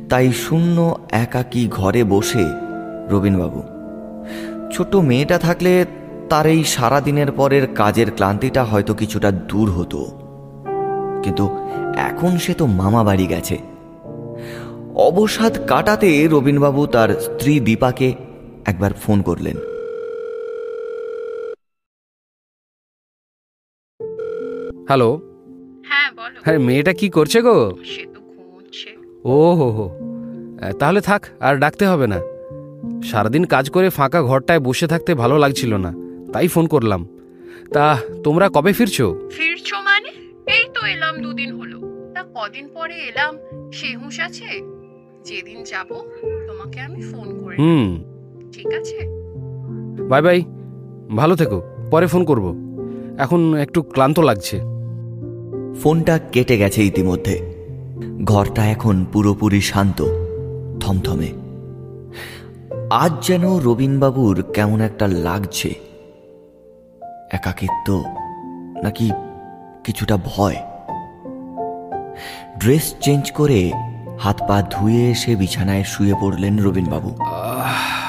তাই 0.09 0.31
শূন্য 0.31 0.97
একাকী 1.11 1.67
ঘরে 1.71 2.03
বসে 2.03 2.43
রবীনবাবু 3.09 3.63
ছোট 4.71 4.95
মেয়েটা 4.95 5.37
থাকলে 5.37 5.85
তার 6.29 6.47
এই 6.47 6.63
সারাদিনের 6.63 7.31
পরের 7.31 7.67
কাজের 7.67 8.11
ক্লান্তিটা 8.11 8.63
হয়তো 8.63 8.93
কিছুটা 8.93 9.31
দূর 9.31 9.71
হতো। 9.71 10.05
কিন্তু 11.23 11.57
এখন 11.95 12.37
সে 12.37 12.53
তো 12.53 12.65
মামা 12.65 13.03
বাড়ি 13.03 13.25
গেছে। 13.25 13.57
অবসাদ 14.95 15.57
কাটাতে 15.67 16.27
রবীনবাবু 16.27 16.85
তার 16.85 17.19
স্ত্রী 17.19 17.59
দীপাকে 17.59 18.13
একবার 18.71 18.91
ফোন 19.03 19.17
করলেন। 19.21 19.57
হ্যালো? 24.89 25.09
হ্যাঁ 25.89 26.09
বলো। 26.19 26.37
হ্যাঁ 26.45 26.59
মেয়েটা 26.67 26.93
কি 26.99 27.07
করছে 27.09 27.39
গো? 27.47 27.55
সে 27.91 28.03
তো 28.13 28.19
ঘুমোচ্ছে। 28.29 28.89
ও 29.25 29.37
হো 29.59 29.67
হো। 29.77 29.87
তাহলে 30.79 30.99
থাক 31.01 31.21
আর 31.39 31.53
ডাকতে 31.63 31.85
হবে 31.91 32.07
না। 32.13 32.19
সারাদিন 33.09 33.43
কাজ 33.53 33.65
করে 33.69 33.87
ফাঁকা 33.89 34.19
ঘরটায় 34.21 34.61
বসে 34.67 34.87
থাকতে 34.87 35.11
ভালো 35.13 35.35
লাগছিল 35.37 35.71
না 35.85 35.91
তাই 36.33 36.47
ফোন 36.47 36.65
করলাম। 36.73 37.01
তা 37.75 37.85
তোমরা 38.23 38.45
কবে 38.55 38.71
ফিরছো? 38.73 39.05
ফিরছো 39.37 39.77
মানে? 39.89 40.11
এই 40.55 40.63
তো 40.75 40.81
এলাম 40.85 41.13
দুদিন 41.23 41.49
হলো। 41.59 41.77
তা 42.15 42.21
কদিন 42.35 42.65
পরে 42.75 42.95
এলাম 43.09 43.33
সে 43.77 43.89
হুঁশ 43.99 44.17
আছে? 44.27 44.49
যেদিন 45.27 45.59
যাব 45.71 45.89
তোমাকে 46.47 46.77
আমি 46.87 46.99
ফোন 47.11 47.27
করে 47.41 47.55
হুম 47.61 47.87
ঠিক 48.53 48.67
আছে। 48.73 48.97
বাই 50.09 50.21
বাই 50.21 50.43
ভালো 51.15 51.35
থেকো 51.35 51.61
পরে 51.91 52.07
ফোন 52.07 52.25
করব। 52.25 52.55
এখন 53.17 53.55
একটু 53.55 53.81
ক্লান্ত 53.81 54.19
লাগছে। 54.19 54.61
ফোনটা 55.81 56.17
কেটে 56.17 56.57
গেছে 56.57 56.83
ইতিমধ্যে। 56.83 57.53
ঘরটা 58.23 58.65
এখন 58.65 59.05
পুরোপুরি 59.13 59.61
শান্ত 59.61 60.05
থমথমে। 60.79 61.33
আজ 62.89 63.27
যেন 63.27 63.57
রবীনবাবুর 63.57 64.43
কেমন 64.53 64.81
একটা 64.81 65.07
লাগছে। 65.07 65.75
একাকিত্ব 67.31 68.03
নাকি 68.83 69.11
কিছুটা 69.83 70.17
ভয়। 70.25 70.55
ড্রেস 72.59 72.95
চেঞ্জ 73.01 73.31
করে 73.31 73.71
হাত 74.19 74.41
পা 74.47 74.63
ধুয়ে 74.71 75.11
এসে 75.11 75.35
বিছানায় 75.35 75.83
শুয়ে 75.83 76.13
পড়লেন 76.21 76.63
রবীনবাবু। 76.63 77.09
কি 77.09 78.00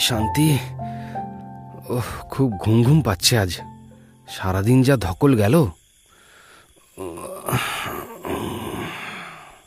শান্তি? 0.00 0.58
ওহ, 1.88 2.24
খুব 2.30 2.52
ঘুম 2.52 2.82
ঘুম 2.82 3.00
পাচ্ছে 3.00 3.38
আজ। 3.38 3.56
সারাদিন 4.28 4.82
যা 4.82 4.96
ধকল 4.96 5.34
গেল। 5.34 5.66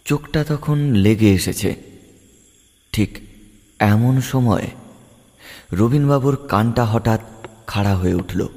চোখটা 0.05 0.43
তখন 0.43 0.77
লেগে 0.77 1.33
এসেছে। 1.33 1.75
ঠিক 2.91 3.19
এমন 3.79 4.21
সময় 4.21 4.67
রবীনবাবুর 5.73 6.47
কানটা 6.49 6.85
হঠাৎ 6.85 7.19
খাড়া 7.67 7.95
হয়ে 7.95 8.13
উঠল। 8.13 8.47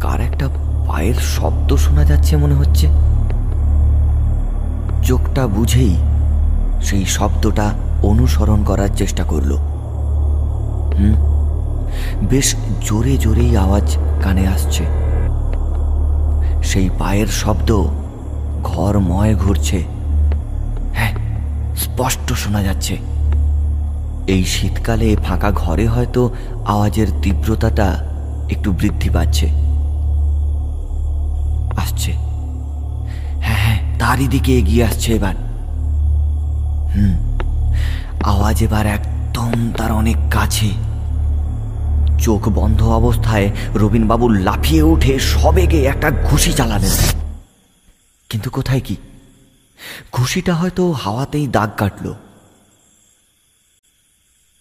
কার 0.00 0.20
একটা 0.20 0.48
পায়ের 0.88 1.14
শব্দ 1.14 1.76
শোনা 1.76 2.04
যাচ্ছে 2.04 2.36
মনে 2.36 2.54
হচ্ছে। 2.54 2.88
চোখটা 5.04 5.46
বুঝেই 5.46 5.96
সেই 6.84 7.04
শব্দটা 7.04 7.74
অনুসরণ 8.02 8.64
করার 8.64 8.88
চেষ্টা 8.88 9.24
করল। 9.24 9.56
হুম? 10.98 11.14
বেশ 12.28 12.54
জোরে 12.80 13.16
জোরেই 13.16 13.56
আওয়াজ 13.56 13.96
কানে 14.22 14.48
আসছে। 14.48 14.84
সেই 16.62 16.90
পায়ের 16.98 17.26
শব্দ 17.26 17.84
ঘরময় 18.62 19.34
ঘুরছে। 19.34 19.84
হ্যাঁ 20.94 21.14
স্পষ্ট 21.76 22.32
শোনা 22.32 22.62
যাচ্ছে। 22.62 22.96
এই 24.26 24.44
শীতকালে 24.44 25.16
ফাঁকা 25.24 25.50
ঘরে 25.50 25.86
হয়তো 25.86 26.30
আওয়াজের 26.66 27.06
তীব্রতাটা 27.22 27.88
একটু 28.50 28.72
বৃদ্ধি 28.72 29.10
পাচ্ছে। 29.10 29.46
আসছে। 31.76 32.12
হ্যাঁ 33.40 33.60
হ্যাঁ 33.64 33.80
তারই 33.98 34.28
দিকে 34.28 34.58
এগিয়ে 34.58 34.84
আসছে 34.84 35.12
এবার। 35.14 35.34
আওয়াজ 38.24 38.62
এবার 38.62 38.86
একদম 38.86 39.72
তার 39.78 39.92
অনেক 39.92 40.16
কাছে। 40.30 40.70
চোখ 42.24 42.42
বন্ধ 42.48 42.80
অবস্থায় 43.00 43.48
রবীনবাবু 43.74 44.28
লাফিয়ে 44.28 44.82
উঠে 44.82 45.18
সবেগে 45.18 45.80
একটা 45.84 46.08
ঘুষি 46.10 46.52
চালালেন 46.52 46.94
কিন্তু 48.30 48.48
কোথায় 48.50 48.80
কি? 48.80 48.96
ঘুষিটা 50.12 50.54
হয়তো 50.54 50.92
হাওয়াতেই 50.92 51.46
দাগ 51.46 51.70
কাটল। 51.76 52.06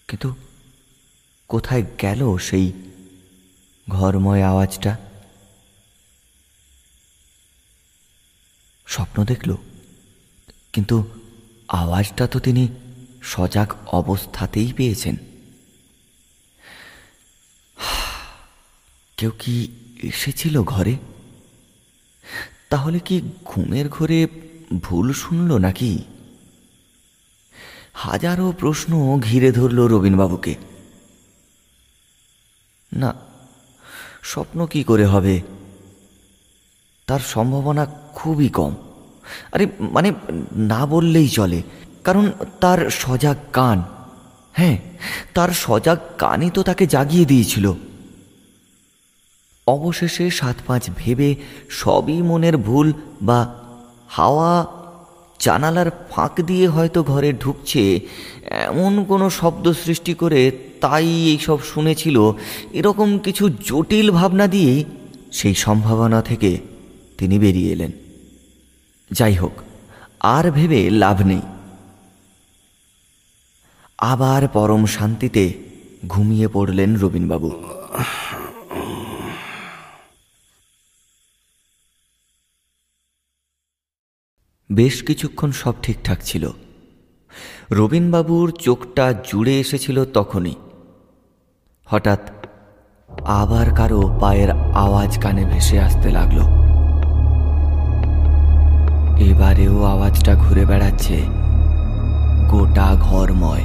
কিন্তু 0.07 0.29
কোথায় 1.49 1.83
গেল 2.01 2.21
সেই 2.37 2.65
ঘরময় 3.87 4.43
আওয়াজটা? 4.43 4.91
স্বপ্ন 8.87 9.17
দেখল, 9.23 9.51
কিন্তু 10.73 10.95
আওয়াজটা 11.69 12.27
তো 12.27 12.39
তিনি 12.39 12.67
সজাগ 13.23 13.73
অবস্থাতেই 13.91 14.73
পেয়েছেন। 14.73 15.15
কেউ 19.17 19.31
কি 19.39 19.71
এসেছিল 20.03 20.63
ঘরে? 20.63 20.97
তাহলে 22.69 22.99
কি 22.99 23.21
ঘুমের 23.45 23.89
ঘরে 23.89 24.27
ভুল 24.81 25.13
শুনল 25.13 25.57
নাকি? 25.57 26.03
হাজারো 27.93 28.51
প্রশ্ন 28.51 29.19
ঘিরে 29.19 29.51
ধরল 29.51 29.79
রবীনবাবুকে 29.87 30.55
না, 32.93 33.13
স্বপ্ন 34.23 34.65
কি 34.65 34.83
করে 34.83 35.05
হবে? 35.05 35.41
তার 37.07 37.19
সম্ভাবনা 37.19 37.85
খুবই 37.85 38.49
কম। 38.49 38.75
আরে 39.51 39.65
মানে 39.79 40.11
না 40.55 40.85
বললেই 40.85 41.27
চলে। 41.27 41.61
কারণ 42.03 42.31
তার 42.59 42.89
সজাগ 42.89 43.37
কান 43.53 43.83
হ্যাঁ 44.53 44.77
তার 45.33 45.49
সজাগ 45.49 45.97
কানই 46.17 46.49
তো 46.49 46.63
তাকে 46.63 46.87
জাগিয়ে 46.87 47.25
দিয়েছিল। 47.25 47.73
অবশেষে 49.67 50.29
সাত 50.29 50.55
পাঁচ 50.67 50.89
ভেবে 50.97 51.35
সবই 51.69 52.21
মনের 52.21 52.57
ভুল 52.57 52.93
বা 53.21 53.39
হাওয়া 54.07 54.65
জানালার 55.39 55.89
ফাঁক 56.11 56.41
দিয়ে 56.41 56.67
হয়তো 56.67 57.03
ঘরে 57.03 57.33
ঢুকছে, 57.33 57.99
এমন 58.49 59.03
কোনো 59.03 59.29
শব্দ 59.29 59.71
সৃষ্টি 59.71 60.13
করে 60.13 60.51
তাই 60.81 61.07
এইসব 61.07 61.59
শুনেছিল। 61.61 62.31
এরকম 62.73 63.17
কিছু 63.17 63.49
জটিল 63.49 64.11
ভাবনা 64.11 64.47
দিয়েই 64.47 64.83
সেই 65.31 65.55
সম্ভাবনা 65.55 66.21
থেকে 66.21 66.57
তিনি 67.17 67.39
বেরিয়ে 67.39 67.71
এলেন। 67.71 67.91
যাই 69.13 69.33
হোক 69.33 69.51
আর 70.19 70.51
ভেবে 70.51 70.89
লাভ 70.89 71.21
নেই। 71.21 71.41
আবার 73.97 74.47
পরম 74.47 74.85
শান্তিতে 74.85 75.53
ঘুমিয়ে 76.07 76.47
পড়লেন 76.47 76.95
রবীনবাবু 76.95 77.51
বেশ 84.69 85.03
কিছুক্ষণ 85.03 85.51
সব 85.51 85.73
ঠিকঠাক 85.83 86.19
ছিল। 86.23 86.49
রবীনবাবুর 87.71 88.51
চোখটা 88.51 89.13
জুড়ে 89.13 89.59
এসেছিল 89.59 90.05
তখনই। 90.05 90.55
হঠাৎ 91.85 92.45
আবার 93.25 93.75
কারও 93.75 94.17
পায়ের 94.21 94.49
আওয়াজ 94.75 95.21
কানে 95.21 95.45
ভেসে 95.45 95.79
আসতে 95.79 96.11
লাগল। 96.11 96.62
এবারেও 99.19 99.83
আওয়াজটা 99.83 100.35
ঘুরে 100.35 100.65
বেড়াচ্ছে 100.65 101.21
গোটা 102.49 102.95
ঘরময়। 103.01 103.61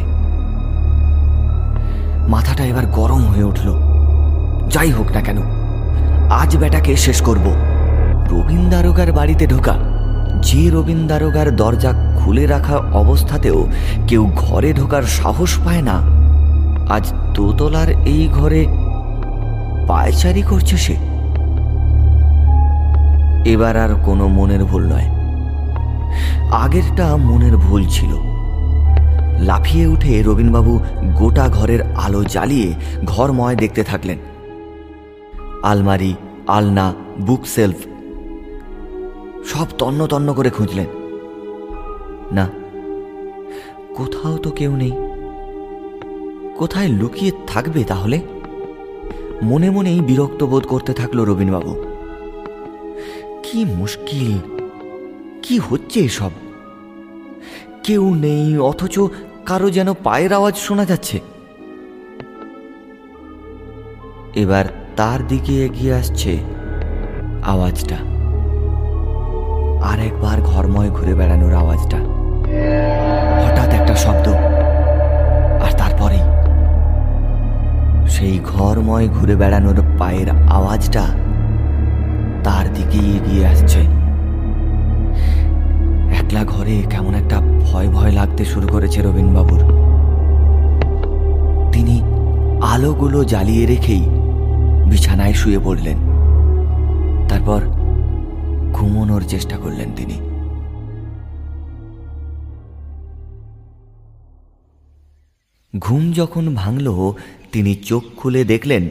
মাথাটা 2.29 2.65
এবার 2.65 2.87
গরম 2.87 3.25
হয়ে 3.25 3.45
উঠল। 3.45 3.79
যাই 4.69 4.91
হোক 4.91 5.13
না 5.13 5.21
কেন, 5.21 5.39
আজ 6.31 6.57
বেটাকে 6.57 6.97
শেষ 6.97 7.23
করব। 7.23 7.47
রবীন 8.31 8.71
দারোগার 8.71 9.13
বাড়িতে 9.13 9.47
ঢোকা, 9.47 9.73
যে 10.43 10.71
রবীন 10.71 11.07
দারোগার 11.07 11.57
দরজা 11.57 11.93
খুলে 12.19 12.47
রাখা 12.47 12.77
অবস্থাতেও 12.77 13.67
কেউ 14.09 14.31
ঘরে 14.37 14.73
ঢোকার 14.73 15.03
সাহস 15.03 15.59
পায় 15.65 15.83
না। 15.83 16.01
আজ 16.95 17.13
দোতলার 17.35 17.91
এই 17.91 18.29
ঘরে 18.29 18.67
পায়চারি 19.89 20.43
করছে 20.43 20.77
সে। 20.77 20.97
এবার 23.51 23.77
আর 23.77 23.89
কোনো 24.05 24.29
মনের 24.29 24.65
ভুল 24.65 24.93
নয়। 24.93 25.18
আগেরটা 26.53 27.17
মনের 27.17 27.57
ভুল 27.57 27.87
ছিল। 27.87 28.13
লাফিয়ে 29.39 29.87
উঠে 29.87 30.23
রবীনবাবু 30.23 30.81
গোটা 31.15 31.49
ঘরের 31.49 31.83
আলো 31.83 32.25
জ্বালিয়ে 32.25 32.75
ঘরময় 33.05 33.57
দেখতে 33.57 33.85
থাকলেন। 33.85 34.19
আলমারি, 35.63 36.15
আলনা 36.47 36.95
বুক 37.21 37.47
সেলফ 37.47 37.77
সব 39.45 39.67
তন্ন 39.79 40.07
তন্ন 40.07 40.33
করে 40.33 40.51
খুঁজলেন। 40.51 40.87
না, 42.33 42.49
কোথাও 43.97 44.37
তো 44.37 44.51
কেউ 44.51 44.77
নেই। 44.77 44.93
কোথায় 46.57 46.89
লুকিয়ে 46.89 47.33
থাকবে 47.47 47.85
তাহলে? 47.85 48.21
মনে 49.43 49.71
মনেই 49.71 50.01
বিরক্ত 50.01 50.45
বোধ 50.45 50.67
করতে 50.67 50.93
থাকল 50.93 51.25
রবীনবাবু 51.25 51.73
কি 53.43 53.65
মুশকিল। 53.65 54.58
কি 55.49 55.61
হচ্ছে 55.71 56.01
এসব? 56.01 56.31
কেউ 57.85 58.15
নেই, 58.15 58.59
অথচ 58.59 59.01
কারও 59.47 59.71
যেন 59.71 59.95
পায়ের 60.05 60.33
আওয়াজ 60.33 60.57
শোনা 60.57 60.85
যাচ্ছে। 60.85 61.21
এবার 64.35 64.65
তার 64.97 65.27
দিকে 65.27 65.65
এগিয়ে 65.65 65.95
আসছে 65.95 66.39
আওয়াজটা। 67.47 67.97
আর 69.83 69.99
একবার 69.99 70.43
ঘরময় 70.43 70.91
ঘুরে 70.91 71.15
বেড়ানোর 71.15 71.55
আওয়াজটা। 71.55 71.97
হঠাৎ 73.45 73.69
একটা 73.69 73.97
শব্দ, 73.97 74.29
আর 75.65 75.73
তারপরেই 75.79 76.25
সেই 78.09 78.41
ঘরময় 78.45 79.09
ঘুরে 79.09 79.37
বেড়ানোর 79.37 79.83
পায়ের 79.99 80.29
আওয়াজটা 80.31 81.05
তার 82.45 82.73
দিকে 82.75 82.99
এগিয়ে 82.99 83.47
আসছে। 83.47 83.98
একলা 86.13 86.45
ঘরে 86.45 86.83
কেমন 86.91 87.15
একটা 87.15 87.41
ভয় 87.41 87.89
ভয় 87.89 88.13
লাগতে 88.13 88.45
শুরু 88.45 88.69
করেছে 88.69 89.03
রবীনবাবুর 89.03 89.61
তিনি 91.73 92.03
আলোগুলো 92.63 93.25
জ্বালিয়ে 93.25 93.67
রেখেই 93.67 94.01
বিছানায় 94.91 95.33
শুয়ে 95.33 95.59
পড়লেন। 95.59 95.99
তারপর 97.29 97.61
ঘুমোনোর 98.73 99.23
চেষ্টা 99.29 99.59
করলেন 99.59 99.93
তিনি। 99.97 100.21
ঘুম 105.79 106.13
যখন 106.13 106.55
ভাঙল, 106.55 107.13
তিনি 107.53 107.75
চোখ 107.75 108.03
খুলে 108.17 108.45
দেখলেন, 108.45 108.89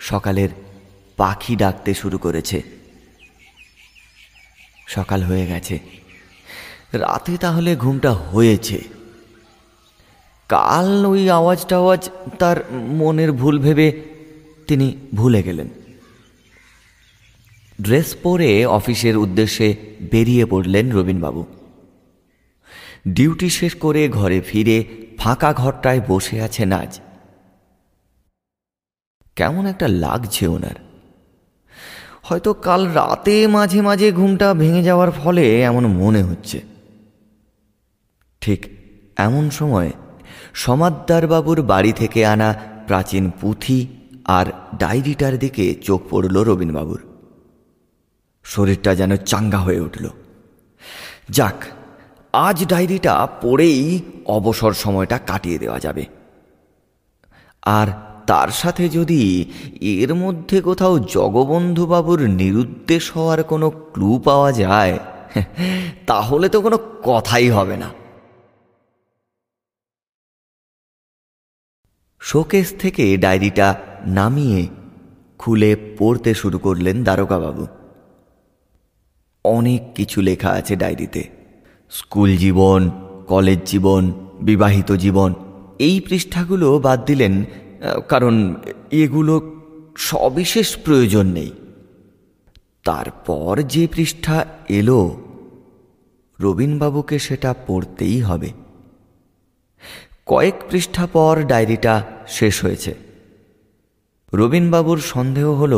সকালের 0.00 0.48
পাখি 1.16 1.56
ডাকতে 1.56 1.94
শুরু 1.94 2.18
করেছে। 2.18 2.62
সকাল 4.86 5.22
হয়ে 5.22 5.46
গেছে। 5.46 5.78
রাতে 6.98 7.36
তাহলে 7.36 7.76
ঘুমটা 7.76 8.12
হয়েছে। 8.12 8.84
কাল 10.48 11.06
ওই 11.06 11.30
আওয়াজ 11.30 11.66
টাওয়াজ 11.66 12.10
তার 12.38 12.56
মনের 12.72 13.32
ভুল 13.32 13.58
ভেবে 13.58 14.02
তিনি 14.66 14.96
ভুলে 15.14 15.42
গেলেন। 15.42 15.68
ড্রেস 17.82 18.16
পরে 18.22 18.66
অফিসের 18.66 19.16
উদ্দেশ্যে 19.16 19.76
বেরিয়ে 20.10 20.46
পড়লেন 20.46 20.92
রবীনবাবু 20.92 21.46
ডিউটি 23.08 23.50
শেষ 23.50 23.74
করে 23.74 24.08
ঘরে 24.08 24.40
ফিরে 24.40 25.06
ফাঁকা 25.18 25.52
ঘরটায় 25.52 26.00
বসে 26.08 26.40
আছেন 26.40 26.72
আজ। 26.72 27.00
কেমন 29.36 29.66
একটা 29.66 29.88
লাগছে 29.88 30.46
ওনার। 30.46 30.74
হয়তো 32.22 32.54
কাল 32.54 32.88
রাতে 32.88 33.46
মাঝে 33.46 33.80
মাঝে 33.80 34.12
ঘুমটা 34.12 34.54
ভেঙে 34.54 34.82
যাওয়ার 34.82 35.10
ফলে 35.10 35.62
এমন 35.62 35.86
মনে 35.86 36.22
হচ্ছে। 36.22 36.75
ঠিক 38.46 38.66
এমন 39.16 39.50
সময় 39.50 39.90
সমাদ্দারবাবুর 40.54 41.62
বাড়ি 41.62 41.92
থেকে 41.92 42.26
আনা 42.26 42.54
প্রাচীন 42.86 43.30
পুঁথি 43.40 43.86
আর 44.24 44.46
ডায়েরিটার 44.78 45.38
দিকে 45.38 45.74
চোখ 45.74 46.00
পড়ল 46.10 46.36
রবীনবাবুর 46.42 47.00
শরীরটা 48.44 48.94
যেন 48.94 49.16
চাঙ্গা 49.16 49.58
হয়ে 49.58 49.80
উঠল। 49.80 50.08
যাক, 51.30 51.64
আজ 52.32 52.66
ডায়েরিটা 52.66 53.28
পড়েই 53.42 54.00
অবসর 54.26 54.72
সময়টা 54.72 55.18
কাটিয়ে 55.18 55.58
দেওয়া 55.58 55.78
যাবে। 55.78 56.04
আর 57.62 57.86
তার 58.26 58.48
সাথে 58.48 58.88
যদি 58.88 59.22
এর 59.80 60.14
মধ্যে 60.14 60.60
কোথাও 60.60 60.98
জগবন্ধুবাবুর 60.98 62.20
নিরুদ্দেশ 62.20 63.12
হওয়ার 63.16 63.42
কোনো 63.42 63.70
ক্লু 63.70 64.20
পাওয়া 64.24 64.52
যায়, 64.52 64.98
তাহলে 66.06 66.48
তো 66.48 66.60
কোনো 66.60 66.78
কথাই 67.02 67.50
হবে 67.50 67.76
না। 67.76 68.05
শোকেস 72.20 72.68
থেকে 72.78 73.04
ডায়েরিটা 73.16 73.68
নামিয়ে 74.06 74.68
খুলে 75.38 75.76
পড়তে 75.98 76.34
শুরু 76.34 76.58
করলেন 76.58 77.04
দ্বারকাবাবু 77.04 77.66
অনেক 79.44 79.82
কিছু 79.94 80.20
লেখা 80.20 80.50
আছে 80.50 80.76
ডায়েরিতে। 80.76 81.22
স্কুল 81.92 82.36
জীবন, 82.36 82.90
কলেজ 83.26 83.60
জীবন, 83.66 84.12
বিবাহিত 84.40 84.92
জীবন, 84.92 85.34
এই 85.78 86.00
পৃষ্ঠাগুলো 86.00 86.78
বাদ 86.78 87.04
দিলেন, 87.04 87.44
কারণ 88.08 88.34
এগুলো 89.02 89.34
সবিশেষ 89.96 90.68
প্রয়োজন 90.76 91.26
নেই। 91.26 91.50
তারপর 92.84 93.62
যে 93.62 93.84
পৃষ্ঠা 93.94 94.44
এলো, 94.68 95.00
রবীনবাবুকে 96.38 97.18
সেটা 97.18 97.54
পড়তেই 97.66 98.20
হবে। 98.20 98.50
কয়েক 100.26 100.56
পৃষ্ঠা 100.70 101.04
পর 101.06 101.34
ডায়েরিটা 101.42 101.94
শেষ 102.28 102.54
হয়েছে। 102.64 102.92
রবীনবাবুর 104.32 104.98
সন্দেহ 105.12 105.46
হল, 105.52 105.74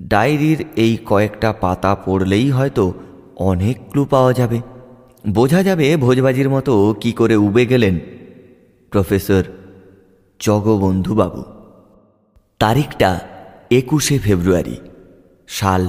ডায়েরির 0.00 0.60
এই 0.76 0.94
কয়েকটা 1.06 1.52
পাতা 1.52 1.92
পড়লেই 2.04 2.50
হয়তো 2.50 2.84
অনেক 3.36 3.76
ক্লু 3.90 4.02
পাওয়া 4.04 4.32
যাবে। 4.32 4.58
বোঝা 5.28 5.60
যাবে 5.62 5.86
ভোজবাজির 5.96 6.48
মতো 6.48 6.72
কি 7.00 7.10
করে 7.12 7.36
উবে 7.36 7.64
গেলেন 7.66 7.94
প্রফেসর 8.92 9.44
জগবন্ধুবাবু। 10.40 11.42
তারিখটা 12.58 13.10
একুশে 13.70 14.16
ফেব্রুয়ারি, 14.18 14.76
সাল 15.48 15.82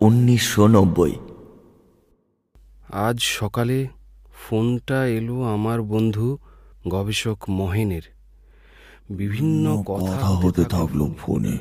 উনিশশো 0.00 0.64
নব্বই। 0.66 1.14
আজ 3.06 3.18
সকালে 3.38 3.78
ফোনটা 4.42 4.98
এলো 5.18 5.36
আমার 5.54 5.78
বন্ধু 5.82 6.26
গবেষক 6.88 7.38
মহেনের 7.48 8.02
বিভিন্ন 9.10 9.82
কথা 9.82 10.26
হতে 10.26 10.64
থাকল 10.64 11.12
ফোনে। 11.18 11.58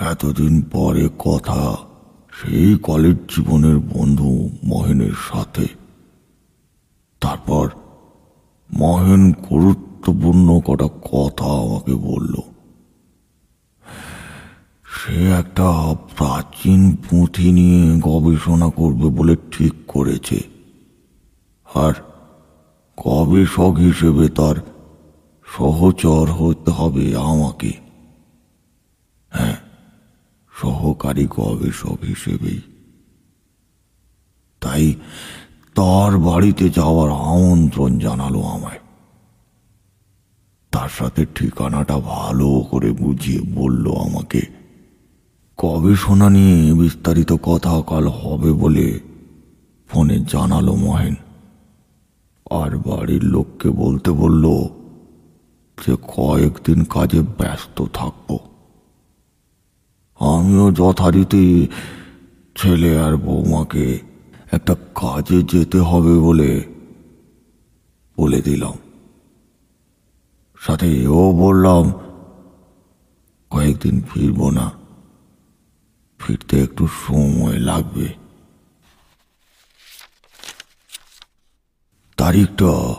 এতদিন 0.00 0.62
পরে 0.62 1.08
কথা 1.18 1.76
সেই 2.32 2.78
কলেজ 2.82 3.16
জীবনের 3.16 3.78
বন্ধু 3.78 4.50
মহেনের 4.64 5.12
সাথে। 5.32 5.66
তারপর 7.20 7.70
মহেন 8.72 9.32
গুরুত্বপূর্ণ 9.32 10.60
কটা 10.60 10.88
কথা 11.12 11.44
আমাকে 11.44 11.94
বলল। 11.94 12.34
সে 14.84 15.30
একটা 15.30 15.94
প্রাচীন 16.16 16.96
পুঁথি 17.10 17.52
নিয়ে 17.52 18.00
গবেষণা 18.00 18.70
করবে 18.70 19.08
বলে 19.08 19.36
ঠিক 19.50 19.72
করেছে। 19.88 20.42
আর 21.74 21.92
গবেষক 23.04 23.74
হিসেবে 23.78 24.28
তার 24.28 24.54
সহচর 25.56 26.26
হতে 26.30 26.70
হবে 26.70 27.16
আমাকে। 27.16 27.72
হ্যাঁ 29.30 29.56
সহকারী 30.62 31.26
গবেষক 31.30 31.98
হিসেবেই। 32.04 32.60
তাই 34.60 34.94
তার 35.74 36.18
বাড়িতে 36.18 36.68
যাওয়ার 36.68 37.10
আমন্ত্রণ 37.10 37.98
জানালো 37.98 38.42
আমায়। 38.42 38.78
তার 40.70 40.88
সাথে 40.88 41.26
ঠিকানাটা 41.34 41.98
ভালো 41.98 42.60
করে 42.70 42.92
বুঝিয়ে 42.92 43.40
বলল 43.54 43.94
আমাকে। 43.94 44.40
গবেষণা 45.58 46.30
নিয়ে 46.30 46.74
বিস্তারিত 46.74 47.32
কথা 47.32 47.82
কাল 47.86 48.08
হবে 48.08 48.52
বলে 48.52 49.00
ফোনে 49.88 50.18
জানালো 50.18 50.74
মহেন। 50.74 51.14
আর 52.50 52.70
বাড়ির 52.76 53.24
লোককে 53.24 53.70
বলতে 53.70 54.10
বলল, 54.10 54.44
যে 55.78 55.96
কয়েকদিন 56.16 56.84
কাজে 56.84 57.22
ব্যস্ত 57.22 57.84
থাকব। 57.92 58.28
আমিও 60.20 60.70
যথারীতি 60.70 61.68
ছেলে 62.56 62.98
আর 62.98 63.16
বৌমাকে 63.16 63.98
একটা 64.52 64.74
কাজে 64.94 65.42
যেতে 65.42 65.78
হবে 65.78 66.18
বলে 66.18 66.64
বলে 68.18 68.42
দিলাম। 68.42 68.76
সাথে 70.60 70.88
এও 71.02 71.32
বললাম, 71.32 71.92
কয়েকদিন 73.50 74.00
ফিরবো 74.00 74.50
না, 74.50 74.72
ফিরতে 76.18 76.62
একটু 76.62 76.86
সময় 76.86 77.58
লাগবে। 77.58 78.27
তারিখটা 82.18 82.94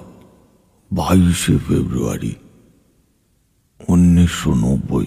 বাইশে 0.94 1.58
ফেব্রুয়ারি 1.58 2.36
উনিশশো 3.88 4.56
নব্বই। 4.56 5.06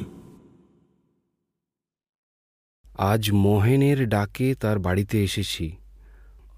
আজ 2.99 3.33
মহেনের 3.33 4.09
ডাকে 4.09 4.55
তার 4.55 4.79
বাড়িতে 4.79 5.25
এসেছি। 5.25 5.73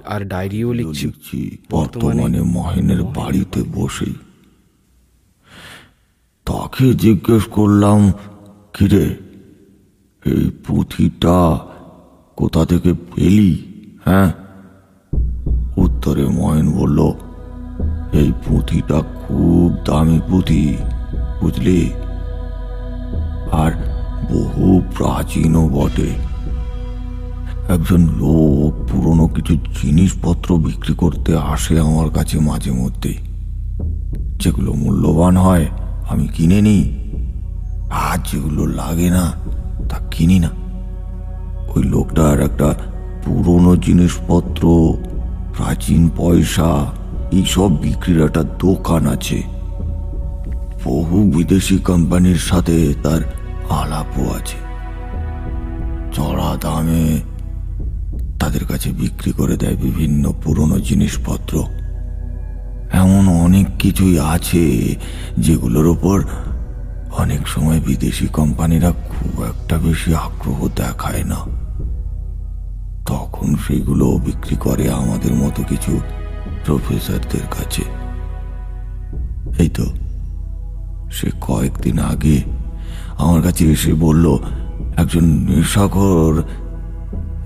আর 0.04 0.24
ডায়েরিও 0.24 0.72
লিখছি। 0.72 1.06
লিখছি 1.06 1.56
বর্তমানে 1.70 2.42
মহেনের 2.42 3.02
বাড়িতে। 3.02 3.62
বসেই। 3.74 4.14
তাকে 6.44 6.94
জিজ্ঞেস 6.94 7.42
করলাম 7.44 8.12
কিরে 8.72 9.16
এই 10.26 10.50
পুঁথিটা 10.66 11.58
কোথা 12.36 12.66
থেকে 12.66 12.92
পেলি? 12.92 13.64
হ্যাঁ? 14.04 14.32
উত্তরে 15.76 16.24
মহেন 16.24 16.72
বলল 16.72 17.12
এই 18.14 18.32
পুঁথিটা 18.46 19.00
খুব 19.00 19.76
দামি 19.84 20.20
পুঁথি, 20.30 20.76
বুঝলি? 21.40 21.92
আর 23.52 23.72
বহু 24.32 24.82
প্রাচীনও 24.96 25.68
বটে। 25.68 26.10
একজন 27.68 28.00
লোক 28.00 28.92
পুরনো 28.92 29.26
কিছু 29.26 29.56
জিনিসপত্র 29.82 30.56
বিক্রি 30.56 30.94
করতে 30.94 31.36
আসে 31.36 31.80
আমার 31.80 32.10
কাছে 32.10 32.38
মাঝে 32.38 32.70
মধ্যে। 32.70 33.14
যেগুলো 34.36 34.72
মূল্যবান 34.72 35.36
হয়, 35.36 35.66
আমি 36.08 36.26
কিনে 36.26 36.60
নিই। 36.60 37.04
আর 37.90 38.18
যেগুলো 38.32 38.66
লাগে 38.66 39.10
না, 39.10 39.32
তা 39.88 39.98
কিনি 40.10 40.38
না। 40.38 40.50
ওই 41.76 41.82
লোকটার 41.82 42.40
একটা 42.40 42.74
পুরনো 43.24 43.76
জিনিসপত্র, 43.76 44.94
প্রাচীন 45.56 46.10
পয়সা 46.16 46.86
এইসব 47.32 47.80
বিক্রির 47.82 48.24
একটা 48.24 48.42
দোকান 48.42 49.06
আছে। 49.06 49.42
বহু 50.84 51.30
বিদেশি 51.36 51.78
কোম্পানির 51.78 52.36
সাথে 52.36 52.94
তার 53.02 53.20
আলাপও 53.70 54.34
আছে। 54.34 54.56
চড়া 56.12 56.56
দামে 56.60 57.20
তাদের 58.40 58.64
কাছে 58.64 58.92
বিক্রি 58.92 59.32
করে 59.32 59.56
দেয় 59.56 59.76
বিভিন্ন 59.76 60.32
পুরনো 60.42 60.78
জিনিসপত্র। 60.78 61.64
এমন 62.92 63.28
অনেক 63.28 63.66
কিছুই 63.78 64.18
আছে 64.18 64.94
যেগুলোর 65.38 65.86
ওপর 65.86 66.24
অনেক 67.18 67.48
সময় 67.48 67.80
বিদেশি 67.80 68.26
কোম্পানিরা 68.26 68.90
খুব 68.90 69.44
একটা 69.44 69.78
বেশি 69.78 70.14
আগ্রহ 70.14 70.68
দেখায় 70.68 71.24
না। 71.24 71.36
তখন 73.06 73.54
সেগুলো 73.68 74.06
বিক্রি 74.06 74.56
করে 74.56 74.90
আমাদের 74.90 75.34
মতো 75.34 75.62
কিছু 75.68 76.00
প্রফেসরদের 76.64 77.46
কাছে। 77.50 77.82
এই 79.58 79.68
তো, 79.68 79.86
সে 81.10 81.30
কয়েকদিন 81.40 81.98
আগে 81.98 82.42
আমার 83.18 83.42
কাছে 83.42 83.64
এসে 83.72 83.94
বলল, 83.94 84.38
একজন 84.96 85.24
নেশাখোর 85.24 86.42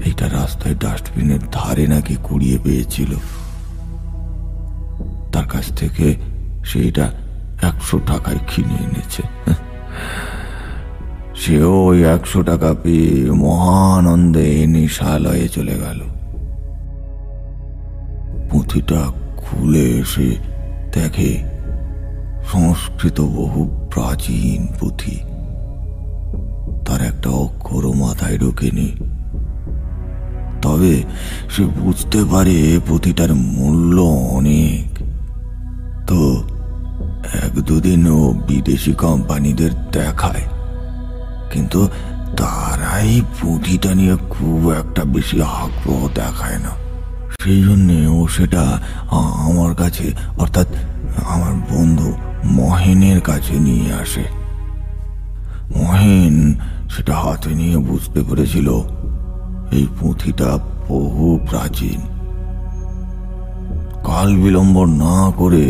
এইটা 0.04 0.28
রাস্তায় 0.28 0.74
ডাস্টবিনের 0.74 1.40
ধারে 1.52 1.86
নাকি 1.86 2.16
কুড়িয়ে 2.22 2.58
পেয়েছিল। 2.64 3.14
তার 5.32 5.46
কাছ 5.46 5.72
থেকে 5.76 6.16
সেইটা 6.64 7.12
একশো 7.62 7.98
টাকায় 8.06 8.38
কিনে 8.48 8.74
এনেছে। 8.74 9.22
সেও 11.34 11.72
ওই 11.84 12.04
একশো 12.04 12.42
টাকা 12.42 12.74
পেয়ে 12.82 13.30
মহানন্দে 13.30 14.66
নেশালয়ে 14.66 15.48
চলে 15.48 15.76
গেল। 15.78 16.17
পুঁথিটা 18.50 19.12
খুলে 19.36 19.82
এসে 19.82 20.36
দেখে 20.94 21.42
সংস্কৃত 22.52 23.20
বহু 23.20 23.88
প্রাচীন 23.94 24.66
পুঁথি। 24.80 25.16
তার 26.86 27.02
একটা 27.02 27.30
অক্ষরও 27.30 27.92
মাথায় 27.92 28.38
ঢোকেনি। 28.38 28.96
তবে 30.62 31.02
সে 31.50 31.64
বুঝতে 31.64 32.18
পারে 32.30 32.80
পুঁথিটার 32.88 33.34
মূল্য 33.34 34.00
অনেক। 34.32 34.98
তো 36.06 36.42
এক 37.44 37.60
দুদিন 37.60 38.06
ও 38.06 38.34
বিদেশি 38.48 38.92
কোম্পানিদের 38.92 39.70
দেখায়। 39.92 40.42
কিন্তু 41.52 41.88
তারাই 42.36 43.20
পুঁথিটা 43.40 43.94
নিয়ে 43.94 44.16
খুব 44.30 44.72
একটা 44.72 45.04
বেশি 45.04 45.42
আগ্রহ 45.42 46.08
দেখায় 46.14 46.58
না। 46.58 46.87
সেই 47.40 47.62
জন্যে 47.62 47.98
ও 48.06 48.20
সেটা 48.28 48.64
আমার 49.48 49.72
কাছে, 49.74 50.06
অর্থাৎ 50.38 50.68
আমার 51.24 51.54
বন্ধু 51.72 52.08
মহেনের 52.58 53.20
কাছে 53.20 53.54
নিয়ে 53.58 53.88
আসে। 53.92 54.24
মহেন 55.76 56.34
সেটা 56.88 57.14
হাতে 57.14 57.50
নিয়ে 57.54 57.76
বুঝতে 57.78 58.20
পেরেছিল, 58.22 58.68
এই 59.72 59.86
পুঁথিটা 59.98 60.50
বহু 60.88 61.26
প্রাচীন। 61.50 62.00
কাল 64.04 64.28
বিলম্ব 64.36 64.76
না 65.04 65.18
করে 65.30 65.66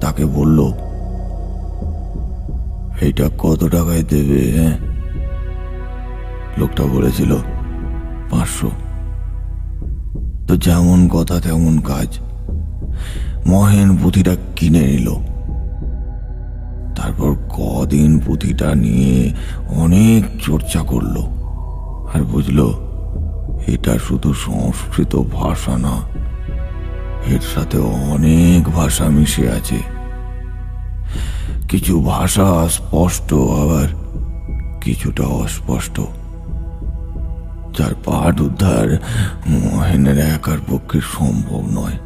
তাকে 0.00 0.24
বলল, 0.36 0.58
এইটা 3.00 3.26
কত 3.38 3.60
টাকায় 3.68 4.02
দেবে 4.02 4.40
হ্যাঁ? 4.56 4.76
লোকটা 6.58 6.84
বলেছিল, 6.84 7.32
পাঁচশো। 8.30 8.70
তো 10.46 10.56
যেমন 10.56 11.08
কথা 11.08 11.40
তেমন 11.40 11.74
কাজ। 11.80 12.10
মহেন 13.46 13.88
পুঁথিটা 13.96 14.34
কিনে 14.56 14.84
নিল। 14.86 15.08
তারপর 16.96 17.30
কদিন 17.50 18.10
পুঁথিটা 18.18 18.74
নিয়ে 18.74 19.32
অনেক 19.76 20.22
চর্চা 20.42 20.80
করল 20.82 21.16
আর 22.14 22.20
বুঝলো, 22.22 22.68
এটা 23.66 23.94
শুধু 23.98 24.30
সংস্কৃত 24.34 25.12
ভাষা 25.32 25.74
না, 25.78 25.94
এর 27.26 27.42
সাথে 27.54 27.78
অনেক 28.14 28.60
ভাষা 28.68 29.06
মিশে 29.08 29.44
আছে। 29.50 29.78
কিছু 31.68 31.94
ভাষা 32.02 32.68
স্পষ্ট, 32.68 33.34
আবার 33.34 33.88
কিছুটা 34.80 35.24
অস্পষ্ট। 35.42 35.96
যার 37.78 37.94
পাঠ 38.04 38.40
উদ্ধার, 38.40 38.98
মহেনের 39.48 40.18
একার 40.18 40.58
পক্ষে 40.70 41.00
সম্ভব 41.00 41.68
নয়। 41.70 41.98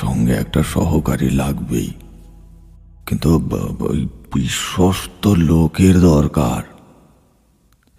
সঙ্গে 0.00 0.32
একটা 0.32 0.62
সহকারী 0.62 1.30
লাগবেই। 1.30 1.92
কিন্তু 3.06 3.38
বিশ্বস্ত 4.34 5.26
লোকের 5.26 6.00
দরকার। 6.00 6.62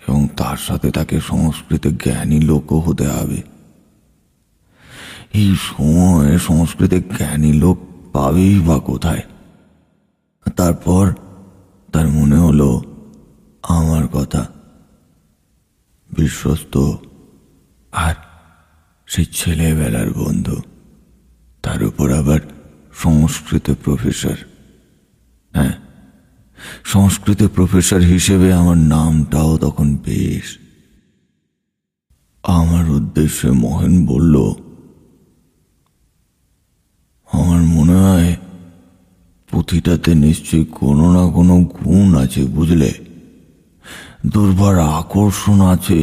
এবং 0.08 0.28
তার 0.38 0.58
সাথে 0.58 0.92
তাকে 0.92 1.20
সংস্কৃতে 1.22 1.92
জ্ঞানী 1.92 2.40
লোকও 2.40 2.80
হতে 2.80 3.08
হবে। 3.08 3.42
এই 5.34 5.56
সময়ে 5.56 6.40
সংস্কৃতে 6.40 7.02
জ্ঞানী 7.02 7.54
লোক 7.54 7.78
পাবেই 8.14 8.60
বা 8.60 8.80
কোথায়? 8.80 9.22
তারপর 10.56 11.14
তার 11.92 12.08
মনে 12.08 12.36
হলো, 12.36 12.82
আমার 13.64 14.08
কথা 14.08 14.46
বিশ্বস্ত 16.16 16.92
আর 17.92 18.16
সেই 19.08 19.26
ছেলেবেলার 19.26 20.14
বন্ধু। 20.14 20.62
তার 21.64 21.84
উপর 21.84 22.12
আবার 22.12 22.40
সংস্কৃত 22.94 23.72
প্রফেসর। 23.84 24.38
হ্যাঁ 25.54 25.74
সংস্কৃত 26.86 27.44
প্রফেসর 27.44 28.00
হিসেবে 28.00 28.54
আমার 28.54 28.78
নামটাও 28.78 29.58
তখন 29.58 29.96
বেশ। 29.96 30.58
আমার 32.44 32.90
উদ্দেশ্যে 32.90 33.52
মহেন 33.52 34.06
বলল, 34.06 34.36
আমার 37.34 37.62
মনে 37.62 37.94
হয় 37.94 38.36
পুঁথিটাতে 39.52 40.16
নিশ্চয়ই 40.16 40.66
কোনো 40.66 41.06
না 41.14 41.34
কোনো 41.34 41.56
গুণ 41.64 42.16
আছে, 42.16 42.46
বুঝলে? 42.46 43.03
দুর্বার 44.24 44.78
আকর্ষণ 44.80 45.60
আছে 45.62 46.02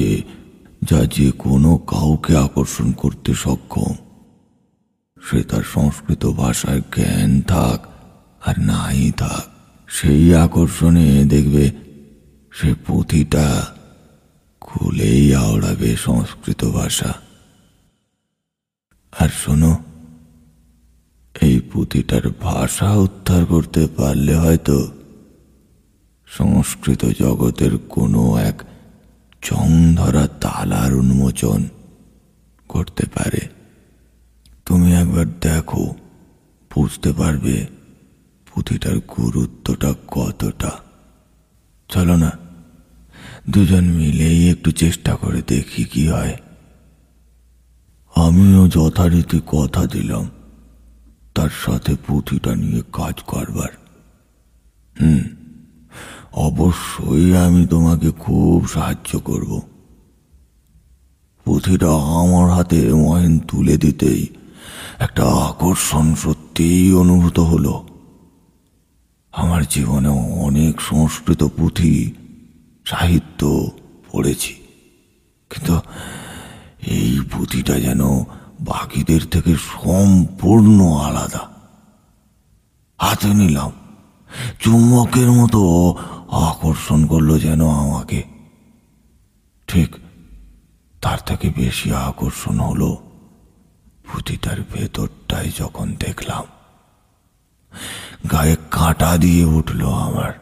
যা 0.83 1.01
যে 1.07 1.31
কোনো 1.39 1.77
কাউকে 1.77 2.37
আকর্ষণ 2.37 2.93
করতে 2.93 3.35
সক্ষম। 3.35 3.95
সে 5.23 5.43
তার 5.43 5.63
সংস্কৃত 5.75 6.27
ভাষায় 6.27 6.83
জ্ঞান 6.95 7.41
থাক 7.41 7.87
আর 8.47 8.57
নাই 8.61 9.13
থাক, 9.17 9.45
সেই 9.89 10.35
আকর্ষণে 10.35 11.25
দেখবে 11.25 11.65
সে 12.53 12.75
পুঁথিটা 12.87 13.47
খুলেই 14.61 15.35
আওড়াবে 15.35 15.97
সংস্কৃত 15.97 16.65
ভাষা। 16.65 17.13
আর 19.13 19.29
শোনো, 19.29 19.73
এই 21.35 21.61
পুঁথিটার 21.61 22.27
ভাষা 22.41 22.89
উদ্ধার 22.95 23.45
করতে 23.45 23.87
পারলে 23.97 24.35
হয়তো 24.35 25.00
সংস্কৃত 26.31 27.05
জগতের 27.05 27.79
কোনো 27.79 28.37
এক 28.37 28.63
চং 29.43 29.95
ধরা 29.95 30.29
তালার 30.29 30.95
উন্মোচন 30.95 31.69
করতে 32.69 33.07
পারে। 33.15 33.49
তুমি 34.67 34.95
একবার 34.95 35.27
দেখো, 35.41 35.95
বুঝতে 36.75 37.13
পারবে 37.13 37.67
পুঁথিটার 38.47 38.99
গুরুত্বটা 38.99 39.95
কতটা। 40.09 40.71
চলো 41.89 42.17
না, 42.17 42.33
দুজন 43.51 43.85
মিলেই 43.85 44.51
একটু 44.51 44.71
চেষ্টা 44.71 45.17
করে 45.17 45.43
দেখি 45.49 45.85
কি 45.85 46.09
হয়। 46.09 46.37
আমিও 48.15 48.69
যথারীতি 48.69 49.41
কথা 49.47 49.87
দিলাম, 49.87 50.31
তার 51.35 51.51
সাথে 51.65 51.97
পুঁথিটা 52.07 52.55
নিয়ে 52.55 52.83
কাজ 52.93 53.15
করবার। 53.23 53.69
হুম। 55.01 55.40
অবশ্যই 56.33 57.37
আমি 57.37 57.67
তোমাকে 57.67 58.11
খুব 58.11 58.69
সাহায্য 58.69 59.19
করব। 59.19 59.63
পুঁথিটা 61.45 61.87
আমার 62.21 62.51
হাতে 62.51 62.95
মহেন 62.95 63.39
তুলে 63.39 63.77
দিতেই 63.77 64.27
একটা 64.99 65.25
আকর্ষণ 65.25 66.15
সত্যিই 66.15 66.93
অনুভূত 66.93 67.39
হলো। 67.39 67.87
আমার 69.33 69.63
জীবনে 69.71 70.09
অনেক 70.41 70.81
সংস্কৃত 70.81 71.45
পুঁথি, 71.45 72.13
সাহিত্য 72.85 73.71
পড়েছি। 74.13 74.55
কিন্তু 75.51 75.81
এই 76.87 77.21
পুঁথিটা 77.33 77.81
যেন 77.81 78.01
বাকিদের 78.61 79.21
থেকে 79.31 79.55
সম্পূর্ণ 79.55 80.93
আলাদা। 80.93 81.49
হাতে 82.99 83.29
নিলাম, 83.29 83.71
চুম্বকের 84.61 85.31
মতো 85.31 85.95
আকর্ষণ 86.31 87.07
করল 87.07 87.39
যেন 87.39 87.69
আমাকে। 87.69 88.23
ঠিক 89.67 89.97
তার 91.01 91.19
থেকে 91.27 91.53
বেশি 91.57 91.93
আকর্ষণ 91.93 92.61
হলো 92.61 92.95
পুঁথিটার 94.05 94.57
ভেতরটাই 94.73 95.53
যখন 95.59 95.95
দেখলাম। 95.95 96.45
গায়ে 98.31 98.57
কাঁটা 98.71 99.19
দিয়ে 99.19 99.45
উঠল 99.45 99.91
আমার। 99.91 100.33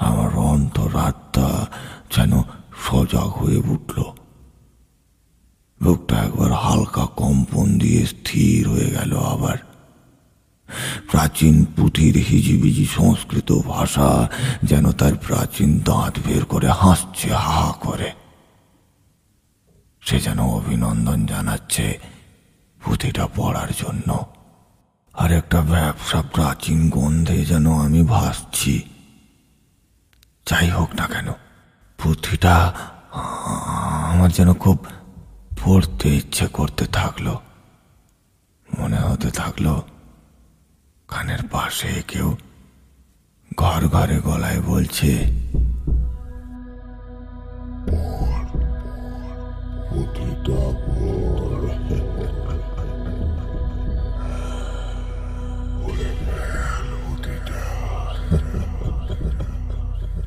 আমার 0.00 0.36
অন্তরাত্মা 0.36 1.66
যেন 2.16 2.42
সজাগ 2.86 3.28
হয়ে 3.28 3.56
উঠল। 3.56 4.02
লোকটা 5.82 6.16
একবার 6.16 6.52
হালকা 6.52 7.06
কম্পন 7.06 7.78
দিয়ে 7.78 8.06
স্থির 8.06 8.68
হয়ে 8.68 8.90
গেল 8.90 9.18
আবার। 9.18 9.56
প্রাচীন 11.10 11.64
পুঁথির 11.64 12.16
হিজিবিজি 12.16 12.86
সংস্কৃত 12.86 13.52
ভাষা 13.52 14.28
যেন 14.62 14.92
তার 14.92 15.14
প্রাচীন 15.14 15.78
দাঁত 15.78 16.18
বের 16.26 16.44
করে 16.44 16.68
হাসছে, 16.68 17.34
হা 17.34 17.72
করে। 17.80 18.12
সে 20.00 20.20
যেন 20.20 20.40
অভিনন্দন 20.40 21.26
জানাচ্ছে 21.26 21.98
পুঁথিটা 22.84 23.28
পড়ার 23.36 23.68
জন্য। 23.78 24.26
আর 25.14 25.32
একটা 25.32 25.60
ব্যবসা 25.60 26.22
প্রাচীন 26.22 26.90
গন্ধে 26.90 27.44
যেন 27.44 27.78
আমি 27.80 28.02
ভাসছি। 28.02 28.82
যাই 30.46 30.70
হোক 30.70 30.94
না 30.94 31.06
কেন, 31.06 31.28
পুঁথিটা 31.98 32.72
আমার 34.12 34.30
যেন 34.30 34.54
খুব 34.54 34.86
পড়তে 35.64 36.16
ইচ্ছে 36.16 36.46
করতে 36.46 36.86
থাকল। 36.86 37.36
মনে 38.78 38.96
হতে 38.96 39.30
থাকল 39.30 39.80
কানের 41.08 41.42
পাশে 41.52 41.90
কেউ 42.10 42.28
ঘর 43.58 43.82
ঘরে 43.94 44.18
গলায় 44.28 44.60
বলছে, 44.70 45.10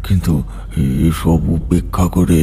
কিন্তু 0.06 0.34
এসব 1.08 1.39
উপেক্ষা 1.58 2.06
করে 2.15 2.42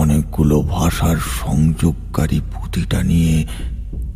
অনেকগুলো 0.00 0.56
ভাষার 0.74 1.18
সংযোগকারী 1.40 2.38
পুঁথিটা 2.52 2.98
নিয়ে 3.10 3.36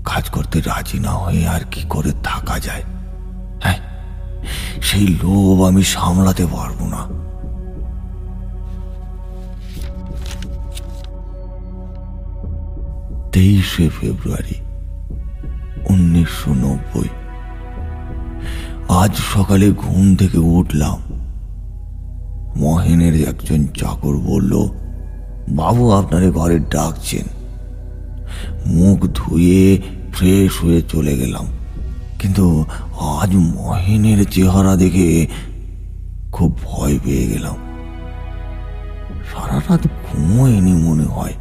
কাজ 0.05 0.25
করতে 0.35 0.57
রাজি 0.61 0.99
না 1.07 1.13
হয়ে 1.23 1.43
আর 1.55 1.63
কি 1.73 1.83
করে 1.95 2.13
থাকা 2.29 2.57
যায়? 2.67 2.85
সেই 4.83 5.07
লোভ 5.07 5.63
আমি 5.63 5.83
সামলাতে 5.83 6.47
পারব 6.47 6.87
না। 6.87 7.23
তেইশে 13.33 13.91
ফেব্রুয়ারি 14.01 14.55
উনিশশো 15.89 16.55
নব্বই। 16.55 17.09
আজ 18.89 19.17
সকালে 19.17 19.71
ঘুম 19.71 20.17
থেকে 20.17 20.39
উঠলাম। 20.39 20.99
মহেনের 22.57 23.29
একজন 23.29 23.67
চাকর 23.67 24.17
বলল, 24.17 24.69
বাবু, 25.49 25.91
আপনারে 25.91 26.31
ঘরে 26.31 26.59
ডাকছেন 26.59 27.25
মুখ 28.67 29.07
ধুয়ে 29.15 29.83
ফ্রেশ 30.13 30.65
হয়ে 30.65 30.83
চলে 30.83 31.17
গেলাম। 31.17 31.47
কিন্তু 32.23 32.65
আজ 33.01 33.37
মহেনের 33.37 34.25
চেহারা 34.25 34.77
দেখে 34.77 35.27
খুব 36.33 36.59
ভয় 36.65 36.99
পেয়ে 37.05 37.27
গেলাম। 37.27 37.57
সারা 39.33 39.61
রাত 39.69 39.87
ঘুমোয়নি 39.87 40.73
মনে 40.73 41.05
হয়। 41.05 41.35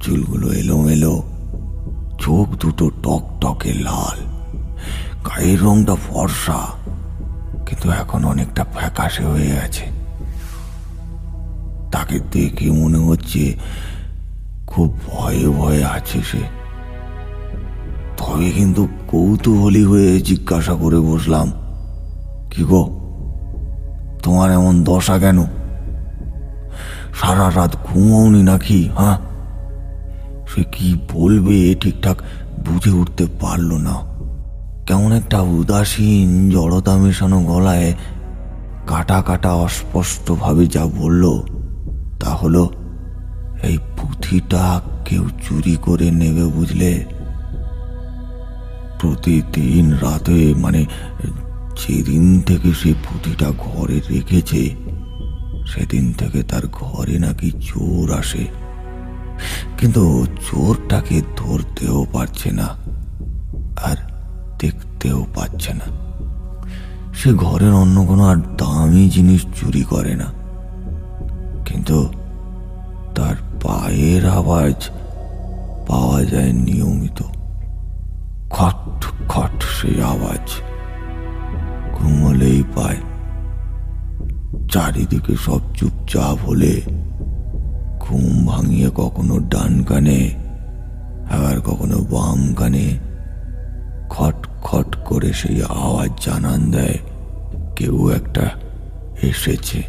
চুলগুলো 0.00 0.46
এলো 0.46 0.56
এলোমেলো, 0.56 1.22
চোখ 2.18 2.48
দুটো 2.48 2.90
টক 3.02 3.22
টকে 3.40 3.72
লাল, 3.74 4.18
গায়ের 5.28 5.62
রংটা 5.62 5.94
ফর্সা, 5.94 6.66
কিন্তু 7.66 7.90
এখন 7.90 8.24
অনেকটা 8.24 8.64
ফ্যাকাশে 8.64 9.24
হয়ে 9.24 9.46
গেছে 9.46 9.84
তাকে 11.92 12.20
দেখে 12.32 12.70
মনে 12.70 12.98
হচ্ছে 12.98 13.56
খুব 14.66 14.98
ভয়ে 15.06 15.48
ভয়ে 15.48 15.84
আছে 15.84 16.20
সে। 16.22 16.61
তবে 18.32 18.50
কিন্তু 18.50 18.88
কৌতূহলী 19.10 19.84
হয়ে 19.84 20.20
জিজ্ঞাসা 20.20 20.74
করে 20.74 20.98
বসলাম, 21.00 21.52
কি 22.50 22.62
গো, 22.64 22.82
তোমার 24.22 24.52
এমন 24.52 24.84
দশা 24.84 25.18
কেন? 25.18 25.44
সারা 27.20 27.52
রাত 27.56 27.76
ঘুমোওনি 27.86 28.42
নাকি 28.42 28.88
হ্যাঁ? 28.98 29.18
সে 30.46 30.64
কি 30.72 30.98
বলবে 31.12 31.74
ঠিকঠাক 31.80 32.16
বুঝে 32.64 32.90
উঠতে 32.90 33.26
পারল 33.40 33.74
না। 33.74 33.96
কেমন 34.86 35.12
একটা 35.12 35.40
উদাসীন 35.40 36.50
জড়তা 36.50 36.96
মেশানো 36.96 37.40
গলায় 37.40 37.94
কাটা 38.86 39.22
কাটা 39.22 39.52
অস্পষ্টভাবে 39.52 40.66
যা 40.66 40.84
বলল, 40.84 41.40
তা 42.20 42.30
হলো, 42.30 42.70
এই 43.62 43.78
পুঁথিটা 43.96 44.80
কেউ 45.04 45.24
চুরি 45.48 45.76
করে 45.82 46.10
নেবে 46.10 46.44
বুঝলে? 46.44 47.21
প্রতিদিন 49.02 49.90
রাতে 49.90 50.54
মানে 50.56 50.84
যেদিন 51.80 52.40
থেকে 52.40 52.72
সে 52.72 52.94
পুঁথিটা 52.94 53.50
ঘরে 53.58 54.00
রেখেছে, 54.10 54.70
সেদিন 55.66 56.12
থেকে 56.12 56.42
তার 56.42 56.62
ঘরে 56.72 57.18
নাকি 57.18 57.50
চোর 57.50 58.18
আসে। 58.18 58.46
কিন্তু 59.78 60.26
চোরটাকে 60.26 61.22
ধরতেও 61.36 62.06
পারছে 62.12 62.50
না, 62.50 62.68
আর 63.82 63.96
দেখতেও 64.58 65.26
পাচ্ছে 65.34 65.74
না। 65.74 65.86
সে 67.14 67.32
ঘরের 67.32 67.72
অন্য 67.72 68.04
কোনো 68.04 68.28
আর 68.28 68.36
দামি 68.36 69.10
জিনিস 69.10 69.46
চুরি 69.60 69.82
করে 69.82 70.14
না। 70.14 70.32
কিন্তু 71.66 72.08
তার 73.14 73.34
পায়ের 73.62 74.28
আওয়াজ 74.28 74.90
পাওয়া 75.88 76.24
যায় 76.24 76.52
নিয়মিত। 76.52 77.22
খট 78.56 79.00
খট 79.28 79.56
সেই 79.76 79.96
আওয়াজ। 80.12 80.46
ঘুমলেই 81.96 82.60
পায়। 82.74 83.00
চারিদিকে 84.72 85.34
সব 85.36 85.62
চুপচাপ 85.78 86.36
হলে 86.46 86.74
ঘুম 88.00 88.24
ভাঙিয়ে 88.46 88.88
কখনো 88.94 89.34
ডান 89.52 89.72
কানে, 89.88 90.20
আবার 91.34 91.56
কখনো 91.60 91.98
বাম 92.12 92.40
কানে 92.54 92.86
খট 94.10 94.38
খট 94.62 94.90
করে 95.08 95.30
সেই 95.32 95.58
আওয়াজ 95.82 96.10
জানান 96.24 96.60
দেয়, 96.70 96.98
কেউ 97.76 97.96
একটা 98.18 98.46
এসেছে। 99.22 99.80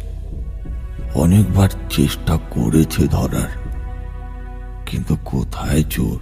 অনেকবার 1.14 1.70
চেষ্টা 1.90 2.34
করেছে 2.54 3.02
ধরার, 3.08 3.50
কিন্তু 4.86 5.14
কোথায় 5.24 5.82
চোর? 5.94 6.18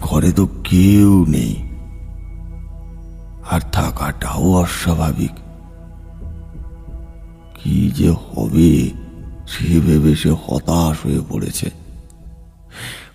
ঘরে 0.00 0.32
তো 0.32 0.48
কেউ 0.64 1.26
নেই। 1.28 1.56
আর 3.50 3.60
থাকাটাও 3.72 4.54
অস্বাভাবিক। 4.54 5.30
কি 7.54 7.90
যে 7.90 8.10
হবে, 8.10 8.90
সে 9.46 9.80
ভেবে 9.80 10.16
সে 10.16 10.30
হতাশ 10.30 11.06
হয়ে 11.06 11.20
পড়েছে। 11.28 11.70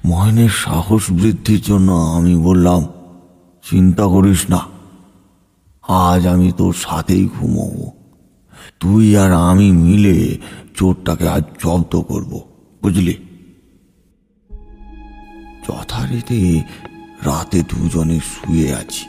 ময়নের 0.06 0.50
সাহস 0.50 1.12
বৃদ্ধির 1.12 1.62
জন্য 1.62 1.92
আমি 1.92 2.36
বললাম, 2.36 2.86
চিন্তা 3.70 4.06
করিস 4.06 4.50
না, 4.50 4.60
আজ 5.88 6.28
আমি 6.28 6.52
তোর 6.52 6.74
সাথেই 6.74 7.30
ঘুমোবো। 7.40 7.92
তুই 8.80 9.18
আর 9.18 9.34
আমি 9.34 9.72
মিলে 9.72 10.38
চোরটাকে 10.76 11.28
আজ 11.28 11.44
জব্দ 11.64 12.02
করব, 12.02 12.42
বুঝলি? 12.84 13.18
যথারীতি 15.70 16.64
রাতে 17.26 17.62
দুজনে 17.62 18.20
শুয়ে 18.20 18.76
আছি। 18.76 19.06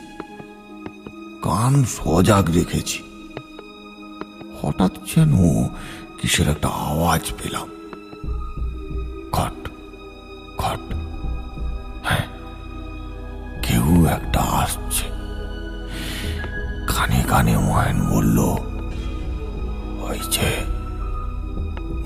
কান 1.43 1.83
সজাগ 1.83 2.51
রেখেছি। 2.51 3.03
হঠাৎ 4.61 4.91
যেন 4.91 5.63
কিসের 6.21 6.49
একটা 6.49 6.67
আওয়াজ 6.67 7.21
পেলাম। 7.43 7.67
খট 9.31 9.69
খট। 10.57 10.79
হ্যাঁ 12.03 12.25
কেউ 13.63 14.05
একটা 14.05 14.39
আসছে। 14.39 15.03
কানে 16.87 17.23
কানে 17.27 17.57
মহেন 17.57 18.09
বলল, 18.09 18.39
হয়েছে। 20.01 20.65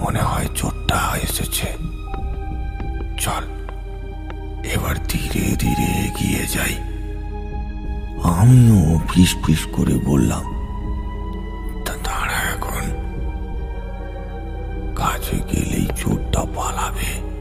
মনে 0.02 0.20
হয় 0.20 0.47
চোরটা 0.56 1.18
এসেছে। 1.24 1.78
চল। 3.20 3.61
এবার 4.64 4.95
ধীরে 5.07 5.55
ধীরে 5.55 5.84
এগিয়ে 5.84 6.47
যাই। 6.47 6.76
আমিও 8.24 8.99
ফিস 9.09 9.36
ফিস 9.45 9.68
করে 9.72 9.93
বললাম, 9.93 10.43
তা 11.86 11.93
দাঁড়া 12.03 12.38
এখন। 12.38 13.12
কাছে 14.95 15.36
গেলেই 15.38 15.88
চোরটা 15.97 16.45
পালাবে। 16.55 17.32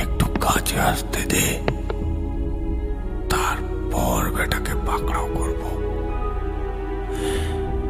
একটু 0.00 0.26
কাছে 0.40 0.80
আসতে 0.80 1.20
দে। 1.22 1.60
তারপর 3.30 4.30
বেটাকে 4.30 4.74
পাকড়াও 4.86 5.28
করব। 5.34 5.78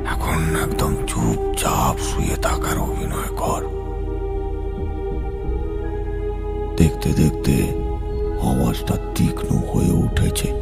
এখন 0.07 0.57
একদম 0.57 0.95
চুপচাপ 1.07 1.99
শুয়ে 1.99 2.37
থাকার 2.37 2.79
অভিনয় 2.79 3.37
কর। 3.37 3.88
দেখতে 6.79 7.13
দেখতে 7.13 7.53
আওয়াজটা 8.43 8.97
তীক্ষ্ণ 9.15 9.57
হয়ে 9.57 9.91
উঠেছে। 9.91 10.53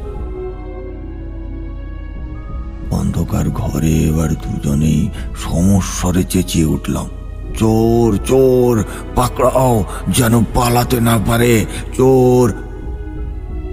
অন্ধকার 2.91 3.51
ঘরে 3.51 3.93
এবার 3.93 4.29
দুজনেই 4.29 5.09
সমস্বরে 5.37 6.25
চেঁচিয়ে 6.25 6.65
উঠলাম। 6.65 7.07
চোর 7.59 8.19
চোর, 8.25 8.85
পাকড়াও, 9.15 9.85
যেন 10.09 10.45
পালাতে 10.45 11.01
না 11.01 11.19
পারে, 11.27 11.65
চোর! 11.97 12.53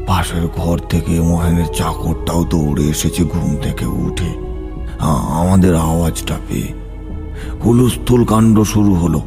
পাশের 0.07 0.47
ঘর 0.55 0.79
থেকে 0.79 1.21
মহেনের 1.21 1.65
চাকরটাও 1.65 2.43
দৌড়ে 2.43 2.83
এসেছে 2.83 3.23
ঘুম 3.23 3.55
থেকে 3.61 3.85
উঠে। 3.85 4.29
আমাদের 5.39 5.75
আওয়াজটা 5.75 6.35
পেয়ে। 6.49 6.67
হুলুস্থুল 7.65 8.25
কাণ্ড 8.25 8.63
শুরু 8.63 8.93
হলো। 8.93 9.21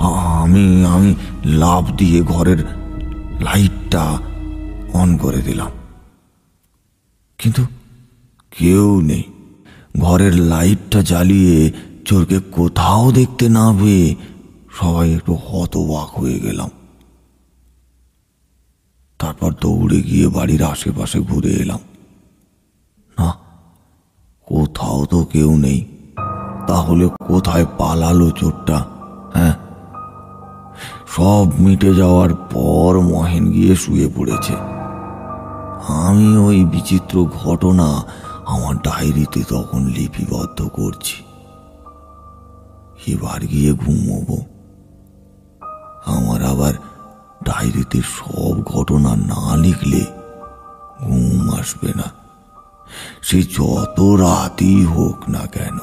আমি 0.00 0.84
আমি 0.84 1.14
লাভ 1.44 1.96
দিয়ে 1.96 2.22
ঘরের 2.22 2.58
লাইটটা 3.40 4.18
অন 4.92 5.16
করে 5.16 5.42
দিলাম। 5.42 5.70
কিন্তু 7.38 7.66
কেউ 8.50 9.00
নেই। 9.00 9.22
ঘরের 10.00 10.34
লাইটটা 10.34 11.02
জ্বালিয়ে 11.02 11.72
চোরকে 12.04 12.40
কোথাও 12.40 13.12
দেখতে 13.12 13.48
না 13.48 13.72
পেয়ে 13.80 14.14
সবাই 14.80 15.14
একটু 15.14 15.34
হতবাক 15.34 16.18
হয়ে 16.18 16.40
গেলাম। 16.40 16.70
তারপর 19.18 19.52
দৌড়ে 19.60 20.02
গিয়ে 20.02 20.28
বাড়ির 20.28 20.62
আশেপাশে 20.62 21.20
ঘুরে 21.20 21.50
এলাম। 21.50 21.78
না, 23.18 23.32
কোথাও 24.46 25.04
তো 25.04 25.24
কেউ 25.24 25.56
নেই। 25.56 25.84
তাহলে 26.66 27.08
কোথায় 27.26 27.66
পালালো 27.78 28.30
চোরটা? 28.30 28.86
হ্যাঁ? 29.34 29.63
সব 31.16 31.60
মিটে 31.60 31.94
যাওয়ার 31.94 32.34
পর 32.34 33.00
মহেন 33.00 33.52
গিয়ে 33.52 33.76
শুয়ে 33.76 34.08
পড়েছে। 34.16 34.52
আমি 35.88 36.36
ওই 36.36 36.64
বিচিত্র 36.64 37.24
ঘটনা 37.24 38.02
আমার 38.46 38.76
ডায়েরিতে 38.76 39.44
তখন 39.48 39.86
লিপিবদ্ধ 39.86 40.68
করছি। 40.68 41.24
এবার 43.06 43.40
গিয়ে 43.40 43.72
ঘুমোবো। 43.72 44.44
আমার 46.06 46.44
আবার 46.44 46.74
ডায়েরিতে 47.44 48.02
সব 48.02 48.64
ঘটনা 48.64 49.16
না 49.16 49.56
লিখলে 49.56 50.06
ঘুম 51.00 51.54
আসবে 51.54 51.92
না। 51.96 52.12
সে 53.22 53.42
যত 53.42 54.00
রাতই 54.00 54.84
হোক 54.84 55.28
না 55.28 55.46
কেন। 55.46 55.78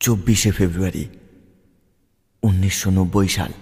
চব্বিশে 0.00 0.50
ফেব্রুয়ারি 0.50 1.08
উনিশশো 2.42 2.90
নব্বই 2.90 3.28
সাল। 3.28 3.52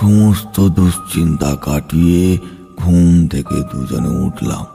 সমস্ত 0.00 0.68
দুশ্চিন্তা 0.68 1.56
কাটিয়ে 1.56 2.38
ঘুম 2.76 3.28
থেকে 3.28 3.56
দুজনে 3.72 4.08
উঠলাম। 4.08 4.66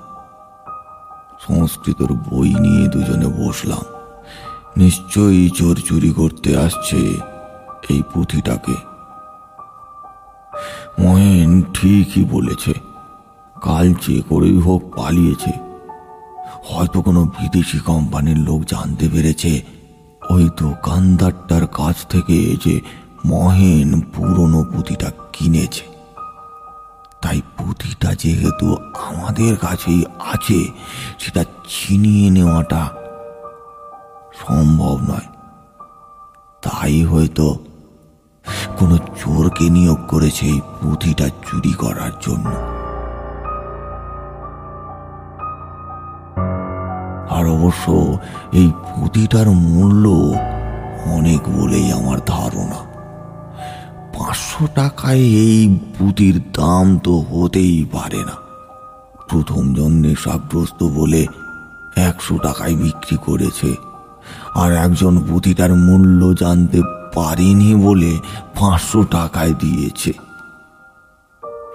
সংস্কৃতর 1.48 2.14
বই 2.14 2.56
নিয়ে 2.56 2.88
দুজনে 2.88 3.28
বসলাম। 3.28 3.84
নিশ্চয়ই 4.78 5.50
চোর 5.50 5.76
চুরি 5.76 6.12
করতে 6.12 6.58
আসছে 6.58 6.98
এই 7.90 8.04
পুঁথিটাকে। 8.14 8.76
মহেন 11.00 11.62
ঠিকই 11.62 12.24
বলেছে, 12.24 12.74
কাল 13.62 13.94
যে 13.94 14.22
করেই 14.30 14.58
হোক 14.58 14.96
পালিয়েছে। 14.96 15.52
হয়তো 16.66 17.02
কোনো 17.02 17.26
বিদেশি 17.26 17.80
কোম্পানির 17.80 18.38
লোক 18.38 18.64
জানতে 18.64 19.10
পেরেছে 19.10 19.75
ওই 20.30 20.50
দোকানদারটার 20.58 21.68
কাছ 21.68 22.06
থেকে 22.06 22.58
যে 22.66 22.82
মহেন 23.26 24.02
পুরনো 24.02 24.64
পুঁথিটা 24.64 25.12
কিনেছে। 25.34 25.86
তাই 27.22 27.42
পুঁথিটা 27.58 28.16
যেহেতু 28.16 28.78
আমাদের 28.94 29.58
কাছেই 29.58 30.06
আছে, 30.34 30.70
সেটা 31.20 31.46
ছিনিয়ে 31.70 32.30
নেওয়াটা 32.30 32.90
সম্ভব 34.40 35.00
নয়। 35.02 35.28
তাই 36.62 37.04
হয়তো 37.04 37.58
কোনো 38.78 38.98
চোরকে 38.98 39.70
নিয়োগ 39.70 39.98
করেছে 40.08 40.46
এই 40.46 40.62
পুঁথিটা 40.82 41.30
চুরি 41.30 41.74
করার 41.74 42.12
জন্য। 42.22 42.75
আর 47.36 47.48
অবশ্য 47.48 48.18
এই 48.54 48.72
পুঁথিটার 48.78 49.50
মূল্য 49.50 50.34
অনেক 51.06 51.50
বলেই 51.50 51.92
আমার 51.92 52.20
ধারণা। 52.26 52.80
পাঁচশো 54.18 54.68
টাকায় 54.76 55.18
এই 55.18 55.80
পুঁতির 56.00 56.42
দাম 56.42 57.00
তো 57.00 57.20
হতেই 57.20 57.86
পারে 57.92 58.18
না। 58.18 58.36
প্রথম 59.30 59.74
জন 59.74 59.92
নেশাগ্রস্ত 59.92 60.84
বলে 60.84 61.26
একশো 61.96 62.38
টাকায় 62.38 62.76
বিক্রি 62.76 63.18
করেছে। 63.26 63.76
আর 64.54 64.72
একজন 64.76 65.20
পুঁথিটার 65.20 65.76
মূল্য 65.76 66.34
জানতে 66.40 66.82
পারেনি 67.14 67.76
বলে 67.76 68.20
পাঁচশো 68.60 69.04
টাকায় 69.04 69.54
দিয়েছে। 69.54 70.14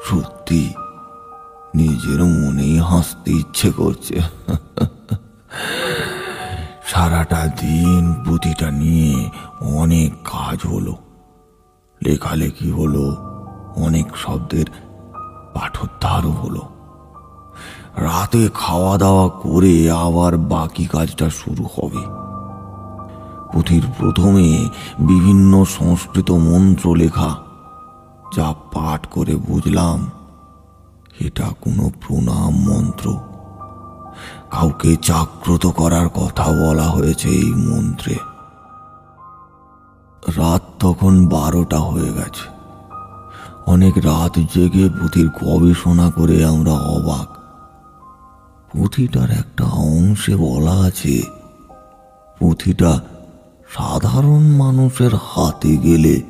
সত্যি, 0.04 0.72
নিজের 1.74 2.24
মনেই 2.24 2.78
হাসতে 2.78 3.32
ইচ্ছে 3.32 3.70
করছে। 3.70 4.20
সারাটা 6.84 7.46
দিন 7.60 8.14
পুঁথিটা 8.14 8.70
নিয়ে 8.70 9.30
অনেক 9.60 10.12
কাজ 10.24 10.66
হলো। 10.66 10.96
লেখালেখি 12.02 12.70
হলো, 12.70 13.16
অনেক 13.76 14.16
শব্দের 14.16 14.64
পাঠোদ্ধারও 15.54 16.30
হলো। 16.30 16.60
রাতে 17.96 18.48
খাওয়া 18.54 18.98
দাওয়া 18.98 19.28
করে 19.28 19.90
আবার 19.90 20.36
বাকি 20.36 20.86
কাজটা 20.86 21.30
শুরু 21.30 21.64
হবে। 21.76 22.02
পুঁথির 23.52 23.82
প্রথমে 23.98 24.68
বিভিন্ন 25.00 25.64
সংস্কৃত 25.64 26.30
মন্ত্র 26.30 26.94
লেখা 26.94 27.36
যা 28.36 28.54
পাঠ 28.72 29.06
করে 29.06 29.36
বুঝলাম, 29.36 30.10
এটা 31.20 31.48
কোনো 31.60 31.90
প্রণাম 32.00 32.50
মন্ত্র। 32.50 33.29
কাউকে 34.50 34.96
জাগ্রত 35.02 35.66
করার 35.66 36.08
কথা 36.08 36.44
বলা 36.44 36.82
হয়েছে 36.82 37.28
এই 37.28 37.52
মন্ত্রে। 37.54 38.16
রাত 40.36 40.62
তখন 40.80 41.28
বারোটা 41.28 41.78
হয়ে 41.78 42.12
গেছে। 42.12 42.46
অনেক 43.66 43.98
রাত 43.98 44.38
জেগে 44.38 44.88
পুঁথির 44.88 45.28
গবেষণা 45.28 46.10
করে 46.10 46.44
আমরা 46.44 46.72
অবাক। 46.72 47.28
পুঁথিটার 48.72 49.30
একটা 49.30 49.64
অংশে 49.64 50.36
বলা 50.36 50.72
আছে, 50.72 51.22
পুঁথিটা 52.38 53.00
সাধারণ 53.68 54.42
মানুষের 54.42 55.10
হাতে 55.14 55.76
গেলে 55.76 56.22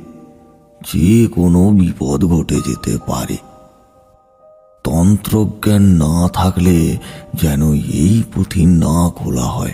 যে 0.92 1.26
কোনো 1.26 1.70
বিপদ 1.70 2.24
ঘটে 2.24 2.60
যেতে 2.66 2.98
পারে। 3.06 3.36
তন্ত্রজ্ঞান 4.84 5.82
না 5.82 6.28
থাকলে 6.28 6.98
যেন 7.34 7.72
এই 7.72 8.22
পুঁথি 8.34 8.66
না 8.66 9.10
খোলা 9.10 9.42
হয়। 9.42 9.72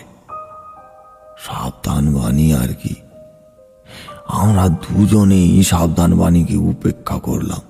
সাবধান 1.39 2.15
বাণী 2.15 2.53
আর 2.53 2.69
কি? 2.69 2.95
আমরা 4.27 4.69
দুজনেই 4.69 5.65
সাবধান 5.65 6.19
বাণীকে 6.19 6.57
উপেক্ষা 6.57 7.19
করলাম। 7.19 7.61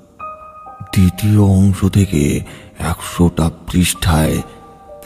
দ্বিতীয় 0.93 1.41
অংশ 1.41 1.85
থেকে 1.85 2.45
একশোটা 2.79 3.51
পৃষ্ঠায় 3.71 4.43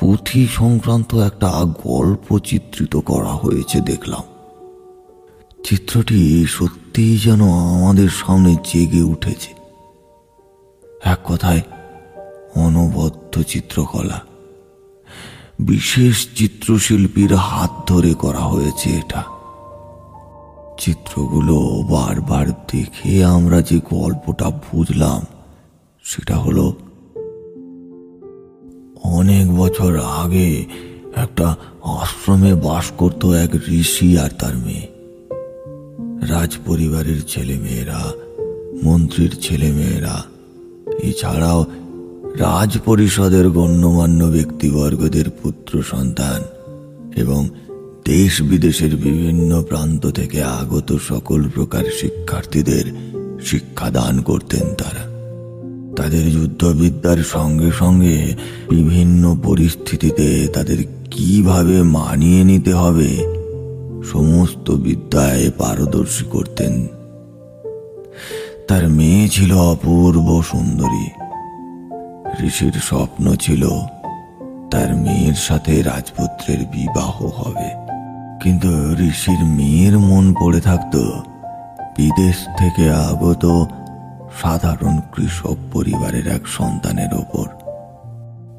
পুঁথি 0.00 0.48
সংক্রান্ত 0.54 1.14
একটা 1.14 1.50
গল্প 1.84 2.38
চিত্রিত 2.38 2.96
করা 2.96 3.28
হয়েছে 3.28 3.80
দেখলাম। 3.80 4.22
চিত্রটি 5.64 6.46
সত্যিই 6.48 7.18
যেন 7.18 7.48
আমাদের 7.52 8.08
সামনে 8.08 8.56
জেগে 8.72 9.02
উঠেছে। 9.02 9.54
এক 11.04 11.18
কথায় 11.24 11.60
অনবদ্য 12.56 13.42
চিত্রকলা। 13.42 14.20
বিশেষ 15.60 16.28
চিত্রশিল্পীর 16.34 17.34
হাত 17.34 17.70
ধরে 17.86 18.14
করা 18.14 18.38
হয়েছে 18.38 18.90
এটা। 18.90 19.22
চিত্রগুলো 20.78 21.82
বারবার 21.90 22.50
দেখে 22.50 23.24
আমরা 23.24 23.62
যে 23.62 23.80
গল্পটা 23.90 24.50
বুঝলাম, 24.50 25.26
সেটা 26.04 26.36
হলো 26.36 26.74
অনেক 29.02 29.56
বছর 29.56 29.98
আগে 29.98 30.64
একটা 31.16 31.56
আশ্রমে 31.82 32.54
বাস 32.54 32.92
করত 32.98 33.26
এক 33.26 33.50
ঋষি 33.68 34.18
আর 34.18 34.30
তার 34.38 34.56
মেয়ে। 34.56 34.86
রাজ 36.28 36.56
পরিবারের 36.66 37.22
ছেলে 37.28 37.58
মেয়েরা 37.58 38.12
মন্ত্রীর 38.84 39.36
ছেলে 39.40 39.72
মেয়েরা 39.72 40.22
এছাড়াও 41.02 41.64
রাজ 42.38 42.78
পরিষদের 42.84 43.50
গণ্যমান্য 43.50 44.24
ব্যক্তিবর্গদের 44.24 45.24
পুত্র 45.42 45.82
সন্তান 45.82 46.42
এবং 47.16 47.48
দেশ 48.04 48.42
বিদেশের 48.42 48.96
বিভিন্ন 48.96 49.62
প্রান্ত 49.62 50.06
থেকে 50.06 50.42
আগত 50.42 50.96
সকল 51.08 51.48
প্রকার 51.48 51.84
শিক্ষার্থীদের 52.00 52.84
শিক্ষাদান 53.44 54.20
করতেন 54.20 54.74
তারা। 54.74 55.10
তাদের 55.96 56.30
যুদ্ধবিদ্যার 56.30 57.18
সঙ্গে 57.18 57.70
সঙ্গে 57.78 58.34
বিভিন্ন 58.70 59.36
পরিস্থিতিতে 59.44 60.48
তাদের 60.52 60.84
কীভাবে 61.10 61.82
মানিয়ে 61.82 62.44
নিতে 62.44 62.74
হবে 62.74 63.08
সমস্ত 64.12 64.70
বিদ্যায় 64.70 65.50
পারদর্শী 65.58 66.24
করতেন। 66.24 66.86
তার 68.68 68.88
মেয়ে 68.88 69.28
ছিল 69.28 69.52
অপূর্ব 69.52 70.42
সুন্দরী। 70.42 71.19
ঋষির 72.38 72.72
স্বপ্ন 72.72 73.34
ছিল 73.34 73.68
তার 74.70 74.96
মেয়ের 74.96 75.34
সাথে 75.34 75.82
রাজপুত্রের 75.82 76.58
বিবাহ 76.58 77.26
হবে। 77.26 77.70
কিন্তু 78.42 78.96
ঋষির 79.00 79.44
মেয়ের 79.44 79.98
মন 79.98 80.34
পড়ে 80.34 80.60
থাকত 80.60 80.96
বিদেশ 81.96 82.36
থেকে 82.58 82.90
আগত 82.90 83.66
সাধারণ 84.42 85.00
কৃষক 85.14 85.56
পরিবারের 85.72 86.26
এক 86.26 86.48
সন্তানের 86.48 87.14
ওপর। 87.14 87.48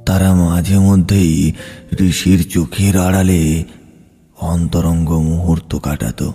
তারা 0.05 0.35
মাঝে 0.35 0.79
মধ্যেই 0.79 1.53
ঋষির 2.01 2.49
চোখের 2.49 2.97
আড়ালে 2.97 3.63
অন্তরঙ্গ 4.41 5.11
মুহূর্ত 5.11 5.77
কাটাত। 5.79 6.31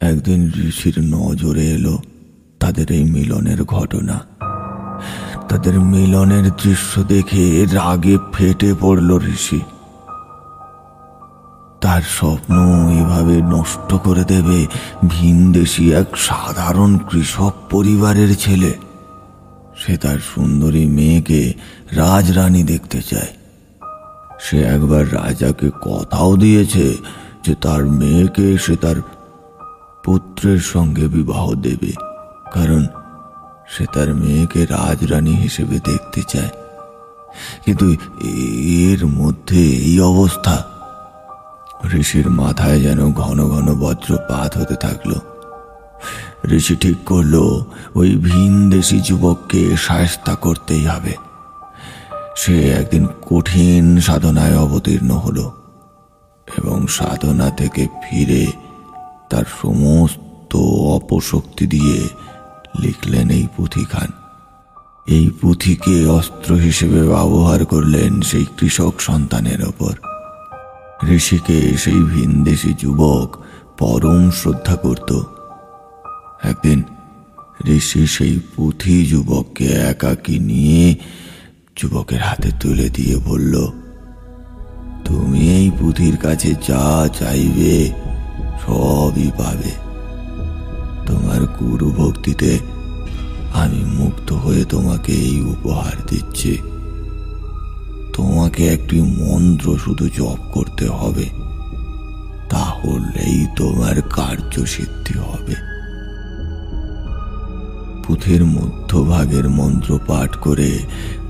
একদিন 0.00 0.52
ঋষির 0.68 0.94
নজরে 0.98 1.66
এলো 1.66 1.98
তাদের 2.60 2.92
এই 2.92 3.04
মিলনের 3.04 3.64
ঘটনা। 3.64 4.20
তাদের 5.48 5.74
মিলনের 5.92 6.46
দৃশ্য 6.62 6.92
দেখে 7.12 7.44
রাগে 7.78 8.16
ফেটে 8.34 8.70
পড়ল 8.80 9.10
ঋষি। 9.36 9.60
তার 11.80 12.02
স্বপ্ন 12.16 12.56
এভাবে 13.00 13.36
নষ্ট 13.54 13.90
করে 14.06 14.24
দেবে 14.24 14.58
ভিনদেশি 15.08 15.84
এক 16.00 16.08
সাধারণ 16.28 16.90
কৃষক 17.08 17.54
পরিবারের 17.70 18.30
ছেলে। 18.36 18.72
সে 19.80 19.94
তার 19.96 20.18
সুন্দরী 20.30 20.84
মেয়েকে 20.96 21.40
রাজরানী 21.96 22.62
দেখতে 22.62 23.00
চায়। 23.02 23.32
সে 24.44 24.58
একবার 24.74 25.04
রাজাকে 25.18 25.68
কথাও 25.86 26.30
দিয়েছে 26.36 26.86
যে 27.44 27.52
তার 27.64 27.82
মেয়েকে 28.00 28.46
সে 28.64 28.74
তার 28.76 28.98
পুত্রের 30.04 30.60
সঙ্গে 30.72 31.04
বিবাহ 31.16 31.44
দেবে, 31.66 31.92
কারণ 32.54 32.82
সে 33.68 33.86
তার 33.92 34.14
মেয়েকে 34.14 34.66
রাজরানী 34.66 35.34
হিসেবে 35.34 35.80
দেখতে 35.84 36.22
চায়। 36.28 36.48
কিন্তু 37.64 37.92
এর 38.64 39.06
মধ্যে 39.06 39.60
এই 39.68 40.00
অবস্থা। 40.00 40.64
ঋষির 41.94 42.30
মাথায় 42.30 42.80
যেন 42.80 43.12
ঘন 43.12 43.48
ঘন 43.48 43.74
বজ্রপাত 43.80 44.58
হতে 44.58 44.74
থাকল। 44.74 45.12
ঋষি 46.50 46.76
ঠিক 46.76 47.04
করল, 47.06 47.64
ওই 47.94 48.16
ভিন 48.16 48.70
দেশি 48.70 49.00
যুবককে 49.00 49.76
সায়স্তা 49.76 50.34
করতেই 50.34 50.86
হবে। 50.86 51.14
সে 52.36 52.70
একদিন 52.70 53.06
কঠিন 53.30 54.00
সাধনায় 54.00 54.58
অবতীর্ণ 54.58 55.10
হলো 55.10 55.52
এবং 56.58 56.86
সাধনা 56.86 57.50
থেকে 57.50 57.86
ফিরে 58.02 58.46
তার 59.30 59.44
সমস্ত 59.62 60.56
অপশক্তি 60.96 61.66
দিয়ে 61.66 62.08
লিখলেন 62.82 63.28
এই 63.38 63.46
পুঁথিখান। 63.56 64.10
এই 65.06 65.26
পুঁথিকে 65.40 65.94
অস্ত্র 66.18 66.50
হিসেবে 66.66 67.00
ব্যবহার 67.12 67.60
করলেন 67.72 68.12
সেই 68.30 68.46
কৃষক 68.58 68.94
সন্তানের 69.08 69.60
ওপর। 69.70 69.94
ঋষিকে 71.16 71.58
সেই 71.82 72.00
ভিনদেশি 72.12 72.72
যুবক, 72.82 73.28
পরম 73.78 74.22
শ্রদ্ধা 74.38 74.76
করত 74.84 75.10
একদিন 76.50 76.78
ঋষি 77.76 78.02
সেই 78.16 78.34
পুঁথি 78.52 78.96
যুবককে 79.10 79.68
একাকি 79.92 80.36
নিয়ে 80.50 80.84
যুবকের 81.76 82.22
হাতে 82.28 82.50
তুলে 82.60 82.86
দিয়ে 82.96 83.16
বলল, 83.28 83.54
তুমি 85.06 85.40
এই 85.58 85.68
পুঁথির 85.78 86.16
কাছে 86.24 86.50
যা 86.68 86.86
চাইবে 87.18 87.74
সবই 88.62 89.28
পাবে। 89.40 89.72
তোমার 91.08 91.40
গুরু 91.58 91.88
ভক্তিতে 91.90 92.50
আমি 93.52 93.80
মুক্ত 93.98 94.28
হয়ে 94.32 94.62
তোমাকে 94.64 95.12
এই 95.28 95.40
উপহার 95.54 95.96
দিচ্ছি। 96.06 96.52
তোমাকে 98.16 98.62
একটি 98.68 98.96
মন্ত্র 99.00 99.66
শুধু 99.84 100.04
জপ 100.18 100.40
করতে 100.52 100.86
হবে, 100.88 101.26
তাহলেই 102.50 103.38
তোমার 103.56 103.96
কার্যসিদ্ধি 104.10 105.16
হবে। 105.18 105.54
পুথের 108.04 108.42
মধ্যভাগের 108.56 109.46
মন্ত্র 109.48 109.90
পাঠ 110.06 110.30
করে 110.36 110.70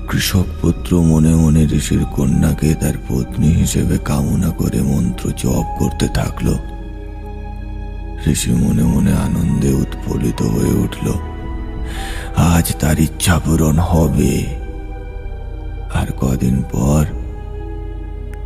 কৃষক 0.09 0.47
পুত্র 0.61 0.91
মনে 1.01 1.33
মনে 1.35 1.63
ঋষির 1.77 2.03
কন্যাকে 2.15 2.69
তার 2.75 2.95
পত্নী 3.07 3.49
হিসেবে 3.53 3.95
কামনা 4.09 4.49
করে 4.51 4.79
মন্ত্র 4.81 5.25
জপ 5.43 5.65
করতে 5.79 6.05
থাকল। 6.13 6.47
ঋষি 8.27 8.51
মনে 8.51 8.83
মনে 8.83 9.13
আনন্দে 9.13 9.73
উৎফুল্লিত 9.73 10.41
হয়ে 10.41 10.71
উঠল। 10.71 11.13
আজ 12.35 12.75
তার 12.75 12.99
ইচ্ছা 12.99 13.39
পূরণ 13.39 13.79
হবে। 13.79 14.45
আর 15.93 16.07
কদিন 16.21 16.63
পর 16.71 17.05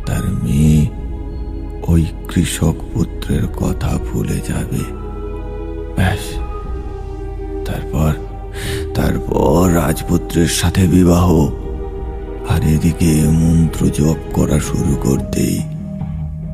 তার 0.06 0.22
মেয়ে 0.42 0.86
ওই 1.86 2.06
কৃষক 2.34 2.74
পুত্রের 2.94 3.46
কথা 3.46 3.98
ভুলে 4.12 4.40
যাবে। 4.48 4.84
ব্যাস। 5.96 6.38
তারপর 7.66 8.12
তারপর 8.94 9.74
রাজপুত্রের 9.74 10.48
সাথে 10.48 10.86
বিবাহ। 10.86 11.48
আর 12.48 12.64
এদিকে 12.64 13.22
মন্ত্র 13.28 13.86
জপ 13.88 14.16
করা 14.32 14.60
শুরু 14.60 14.96
করতেই 14.96 15.60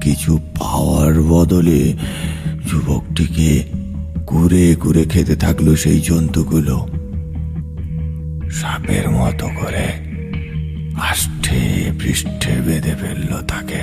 কিছু 0.00 0.38
পাওয়ার 0.58 1.22
বদলে 1.22 1.94
যুবকটিকে 2.70 3.64
কুরে 4.26 4.74
কুরে 4.74 5.04
খেতে 5.04 5.36
থাকল 5.36 5.74
সেই 5.74 6.00
জন্তুগুলো। 6.00 6.88
সাপের 8.50 9.10
মতো 9.10 9.48
করে 9.48 9.86
আষ্টে 11.00 11.90
পৃষ্ঠে 12.00 12.54
বেঁধে 12.66 12.94
ফেলল 13.00 13.42
তাকে। 13.42 13.82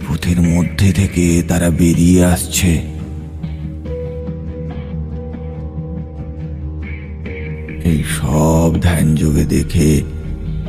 পুঁথির 0.00 0.40
মধ্যে 0.42 0.92
থেকে 0.92 1.42
তারা 1.48 1.70
বেরিয়ে 1.70 2.24
আসছে। 2.24 2.70
এই 7.84 8.02
সব 8.20 8.80
ধ্যান 8.82 9.14
যোগে 9.14 9.44
দেখে 9.44 10.02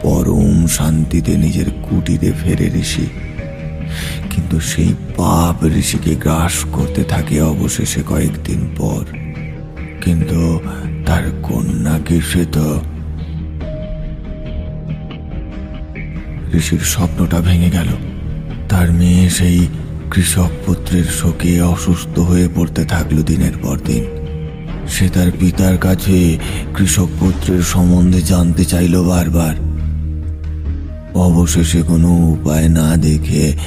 পরম 0.02 0.68
শান্তিতে 0.68 1.38
নিজের 1.38 1.70
কুটিরে 1.72 2.32
ফেরে 2.32 2.68
ঋষি। 2.80 3.08
কিন্তু 4.30 4.60
সেই 4.60 4.94
পাপ 5.18 5.66
ঋষিকে 5.66 6.16
গ্রাস 6.16 6.66
করতে 6.72 7.04
থাকে 7.04 7.42
অবশেষে 7.42 8.02
কয়েকদিন 8.08 8.68
পর। 8.78 9.04
কিন্তু 10.02 10.60
তার 11.06 11.24
কন্যাকে 11.44 12.22
সে 12.22 12.46
তো 12.52 12.82
ঋষির 16.54 16.80
স্বপ্নটা 16.80 17.40
ভেঙে 17.40 17.70
গেল। 17.70 17.88
তার 18.70 18.92
মেয়ে 18.92 19.30
সেই 19.30 19.68
কৃষক 20.12 20.50
পুত্রের 20.66 21.04
শোকে 21.04 21.62
অসুস্থ 21.62 22.20
হয়ে 22.20 22.50
পড়তে 22.56 22.86
থাকল 22.86 23.22
দিনের 23.24 23.56
পর 23.62 23.78
দিন। 23.86 24.04
সে 24.90 25.10
তার 25.10 25.32
পিতার 25.40 25.78
কাছে 25.78 26.38
কৃষক 26.76 27.10
পুত্রের 27.20 27.62
সম্বন্ধে 27.62 28.22
জানতে 28.22 28.66
চাইল 28.66 29.04
বারবার। 29.04 29.56
অবশেষে 31.16 31.82
কোনো 31.82 32.10
উপায় 32.16 32.70
না 32.70 32.96
দেখে 32.98 33.58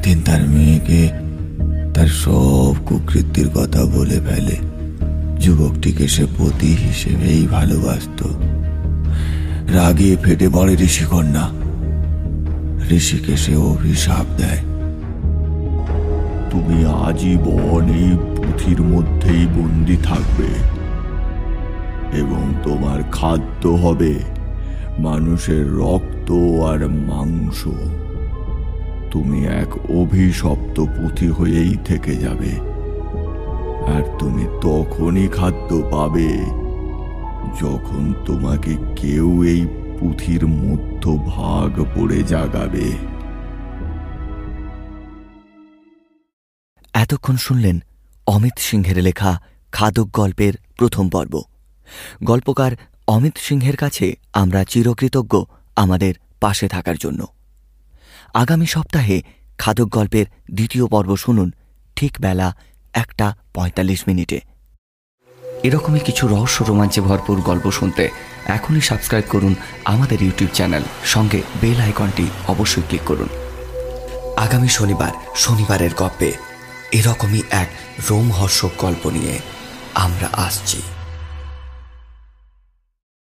একদিন 0.00 0.22
তার 0.24 0.48
মেয়েকে 0.48 1.08
তার 1.94 2.06
সব 2.06 2.74
কুকৃতির 2.86 3.48
কথা 3.48 3.84
বলে 3.84 4.20
ফেলে। 4.28 4.56
যুবকটিকে 5.40 6.08
সে 6.08 6.24
পতি 6.38 6.66
হিসেবেই 6.66 7.46
ভালোবাসত। 7.46 8.20
রাগে 9.70 10.16
ফেটে 10.22 10.48
পড়ে 10.48 10.74
ঋষিকন্যা। 10.74 11.44
ঋষিকে 12.90 13.36
সে 13.36 13.56
অভিশাপ 13.56 14.26
দেয়। 14.36 14.60
তুমি 16.50 16.84
আজীবন 16.84 17.84
এই 17.94 18.16
পুঁথির 18.36 18.80
মধ্যেই 18.82 19.46
বন্দি 19.46 19.96
থাকবে 20.02 20.50
এবং 22.18 22.54
তোমার 22.62 23.02
খাদ্য 23.12 23.68
হবে 23.68 24.14
মানুষের 24.98 25.72
রক্ত 25.72 26.30
আর 26.62 26.88
মাংস। 26.88 27.68
তুমি 29.10 29.46
এক 29.46 29.90
অভিশপ্ত 29.90 30.80
পুঁথি 30.80 31.28
হয়েই 31.28 31.76
থেকে 31.84 32.16
যাবে। 32.16 32.52
আর 33.86 34.02
তুমি 34.18 34.44
তখনই 34.62 35.28
খাদ্য 35.28 35.70
পাবে 35.90 36.30
যখন 37.60 38.14
তোমাকে 38.26 38.76
কেউ 38.96 39.44
এই 39.44 39.66
পুঁথির 39.98 40.46
মধ্য 40.46 41.16
ভাগ 41.16 41.84
পড়ে 41.94 42.22
জাগাবে। 42.22 42.92
এতক্ষণ 46.94 47.36
শুনলেন 47.36 47.78
অমিত 48.26 48.56
সিংহের 48.58 49.02
লেখা 49.02 49.40
খাদক 49.72 50.08
গল্পের 50.12 50.52
প্রথম 50.78 51.08
পর্ব। 51.08 51.42
গল্পকার 52.24 52.72
অমিত 53.06 53.36
সিংহের 53.36 53.76
কাছে 53.76 54.16
আমরা 54.32 54.64
চিরকৃতজ্ঞ 54.64 55.42
আমাদের 55.76 56.14
পাশে 56.40 56.68
থাকার 56.68 56.96
জন্য। 56.96 57.26
আগামী 58.34 58.66
সপ্তাহে 58.66 59.22
খাদক 59.58 59.84
গল্পের 59.84 60.26
দ্বিতীয় 60.52 60.86
পর্ব 60.86 61.16
শুনুন 61.16 61.52
ঠিক 61.96 62.16
বেলা 62.20 62.54
একটা 62.94 63.36
পঁয়তাল্লিশ 63.54 64.08
মিনিটে। 64.08 64.40
এরকমই 65.62 66.00
কিছু 66.00 66.28
রহস্য 66.28 66.64
রোমাঞ্চে 66.64 67.00
ভরপুর 67.00 67.40
গল্প 67.40 67.70
শুনতে 67.70 68.08
এখনই 68.46 68.80
সাবস্ক্রাইব 68.80 69.24
করুন 69.28 69.54
আমাদের 69.84 70.22
ইউটিউব 70.22 70.50
চ্যানেল। 70.54 70.82
সঙ্গে 71.04 71.42
বেল 71.60 71.80
আইকনটি 71.80 72.26
অবশ্যই 72.48 72.82
ক্লিক 72.82 73.00
করুন। 73.06 73.28
আগামী 74.36 74.68
শনিবার 74.68 75.12
শনিবারের 75.36 75.90
গল্পে 75.96 76.32
এরকমই 76.92 77.42
এক 77.50 77.68
রোমহর্ষক 78.10 78.70
গল্প 78.78 79.06
নিয়ে 79.06 79.38
আমরা 79.94 80.28
আসছি। 80.32 80.82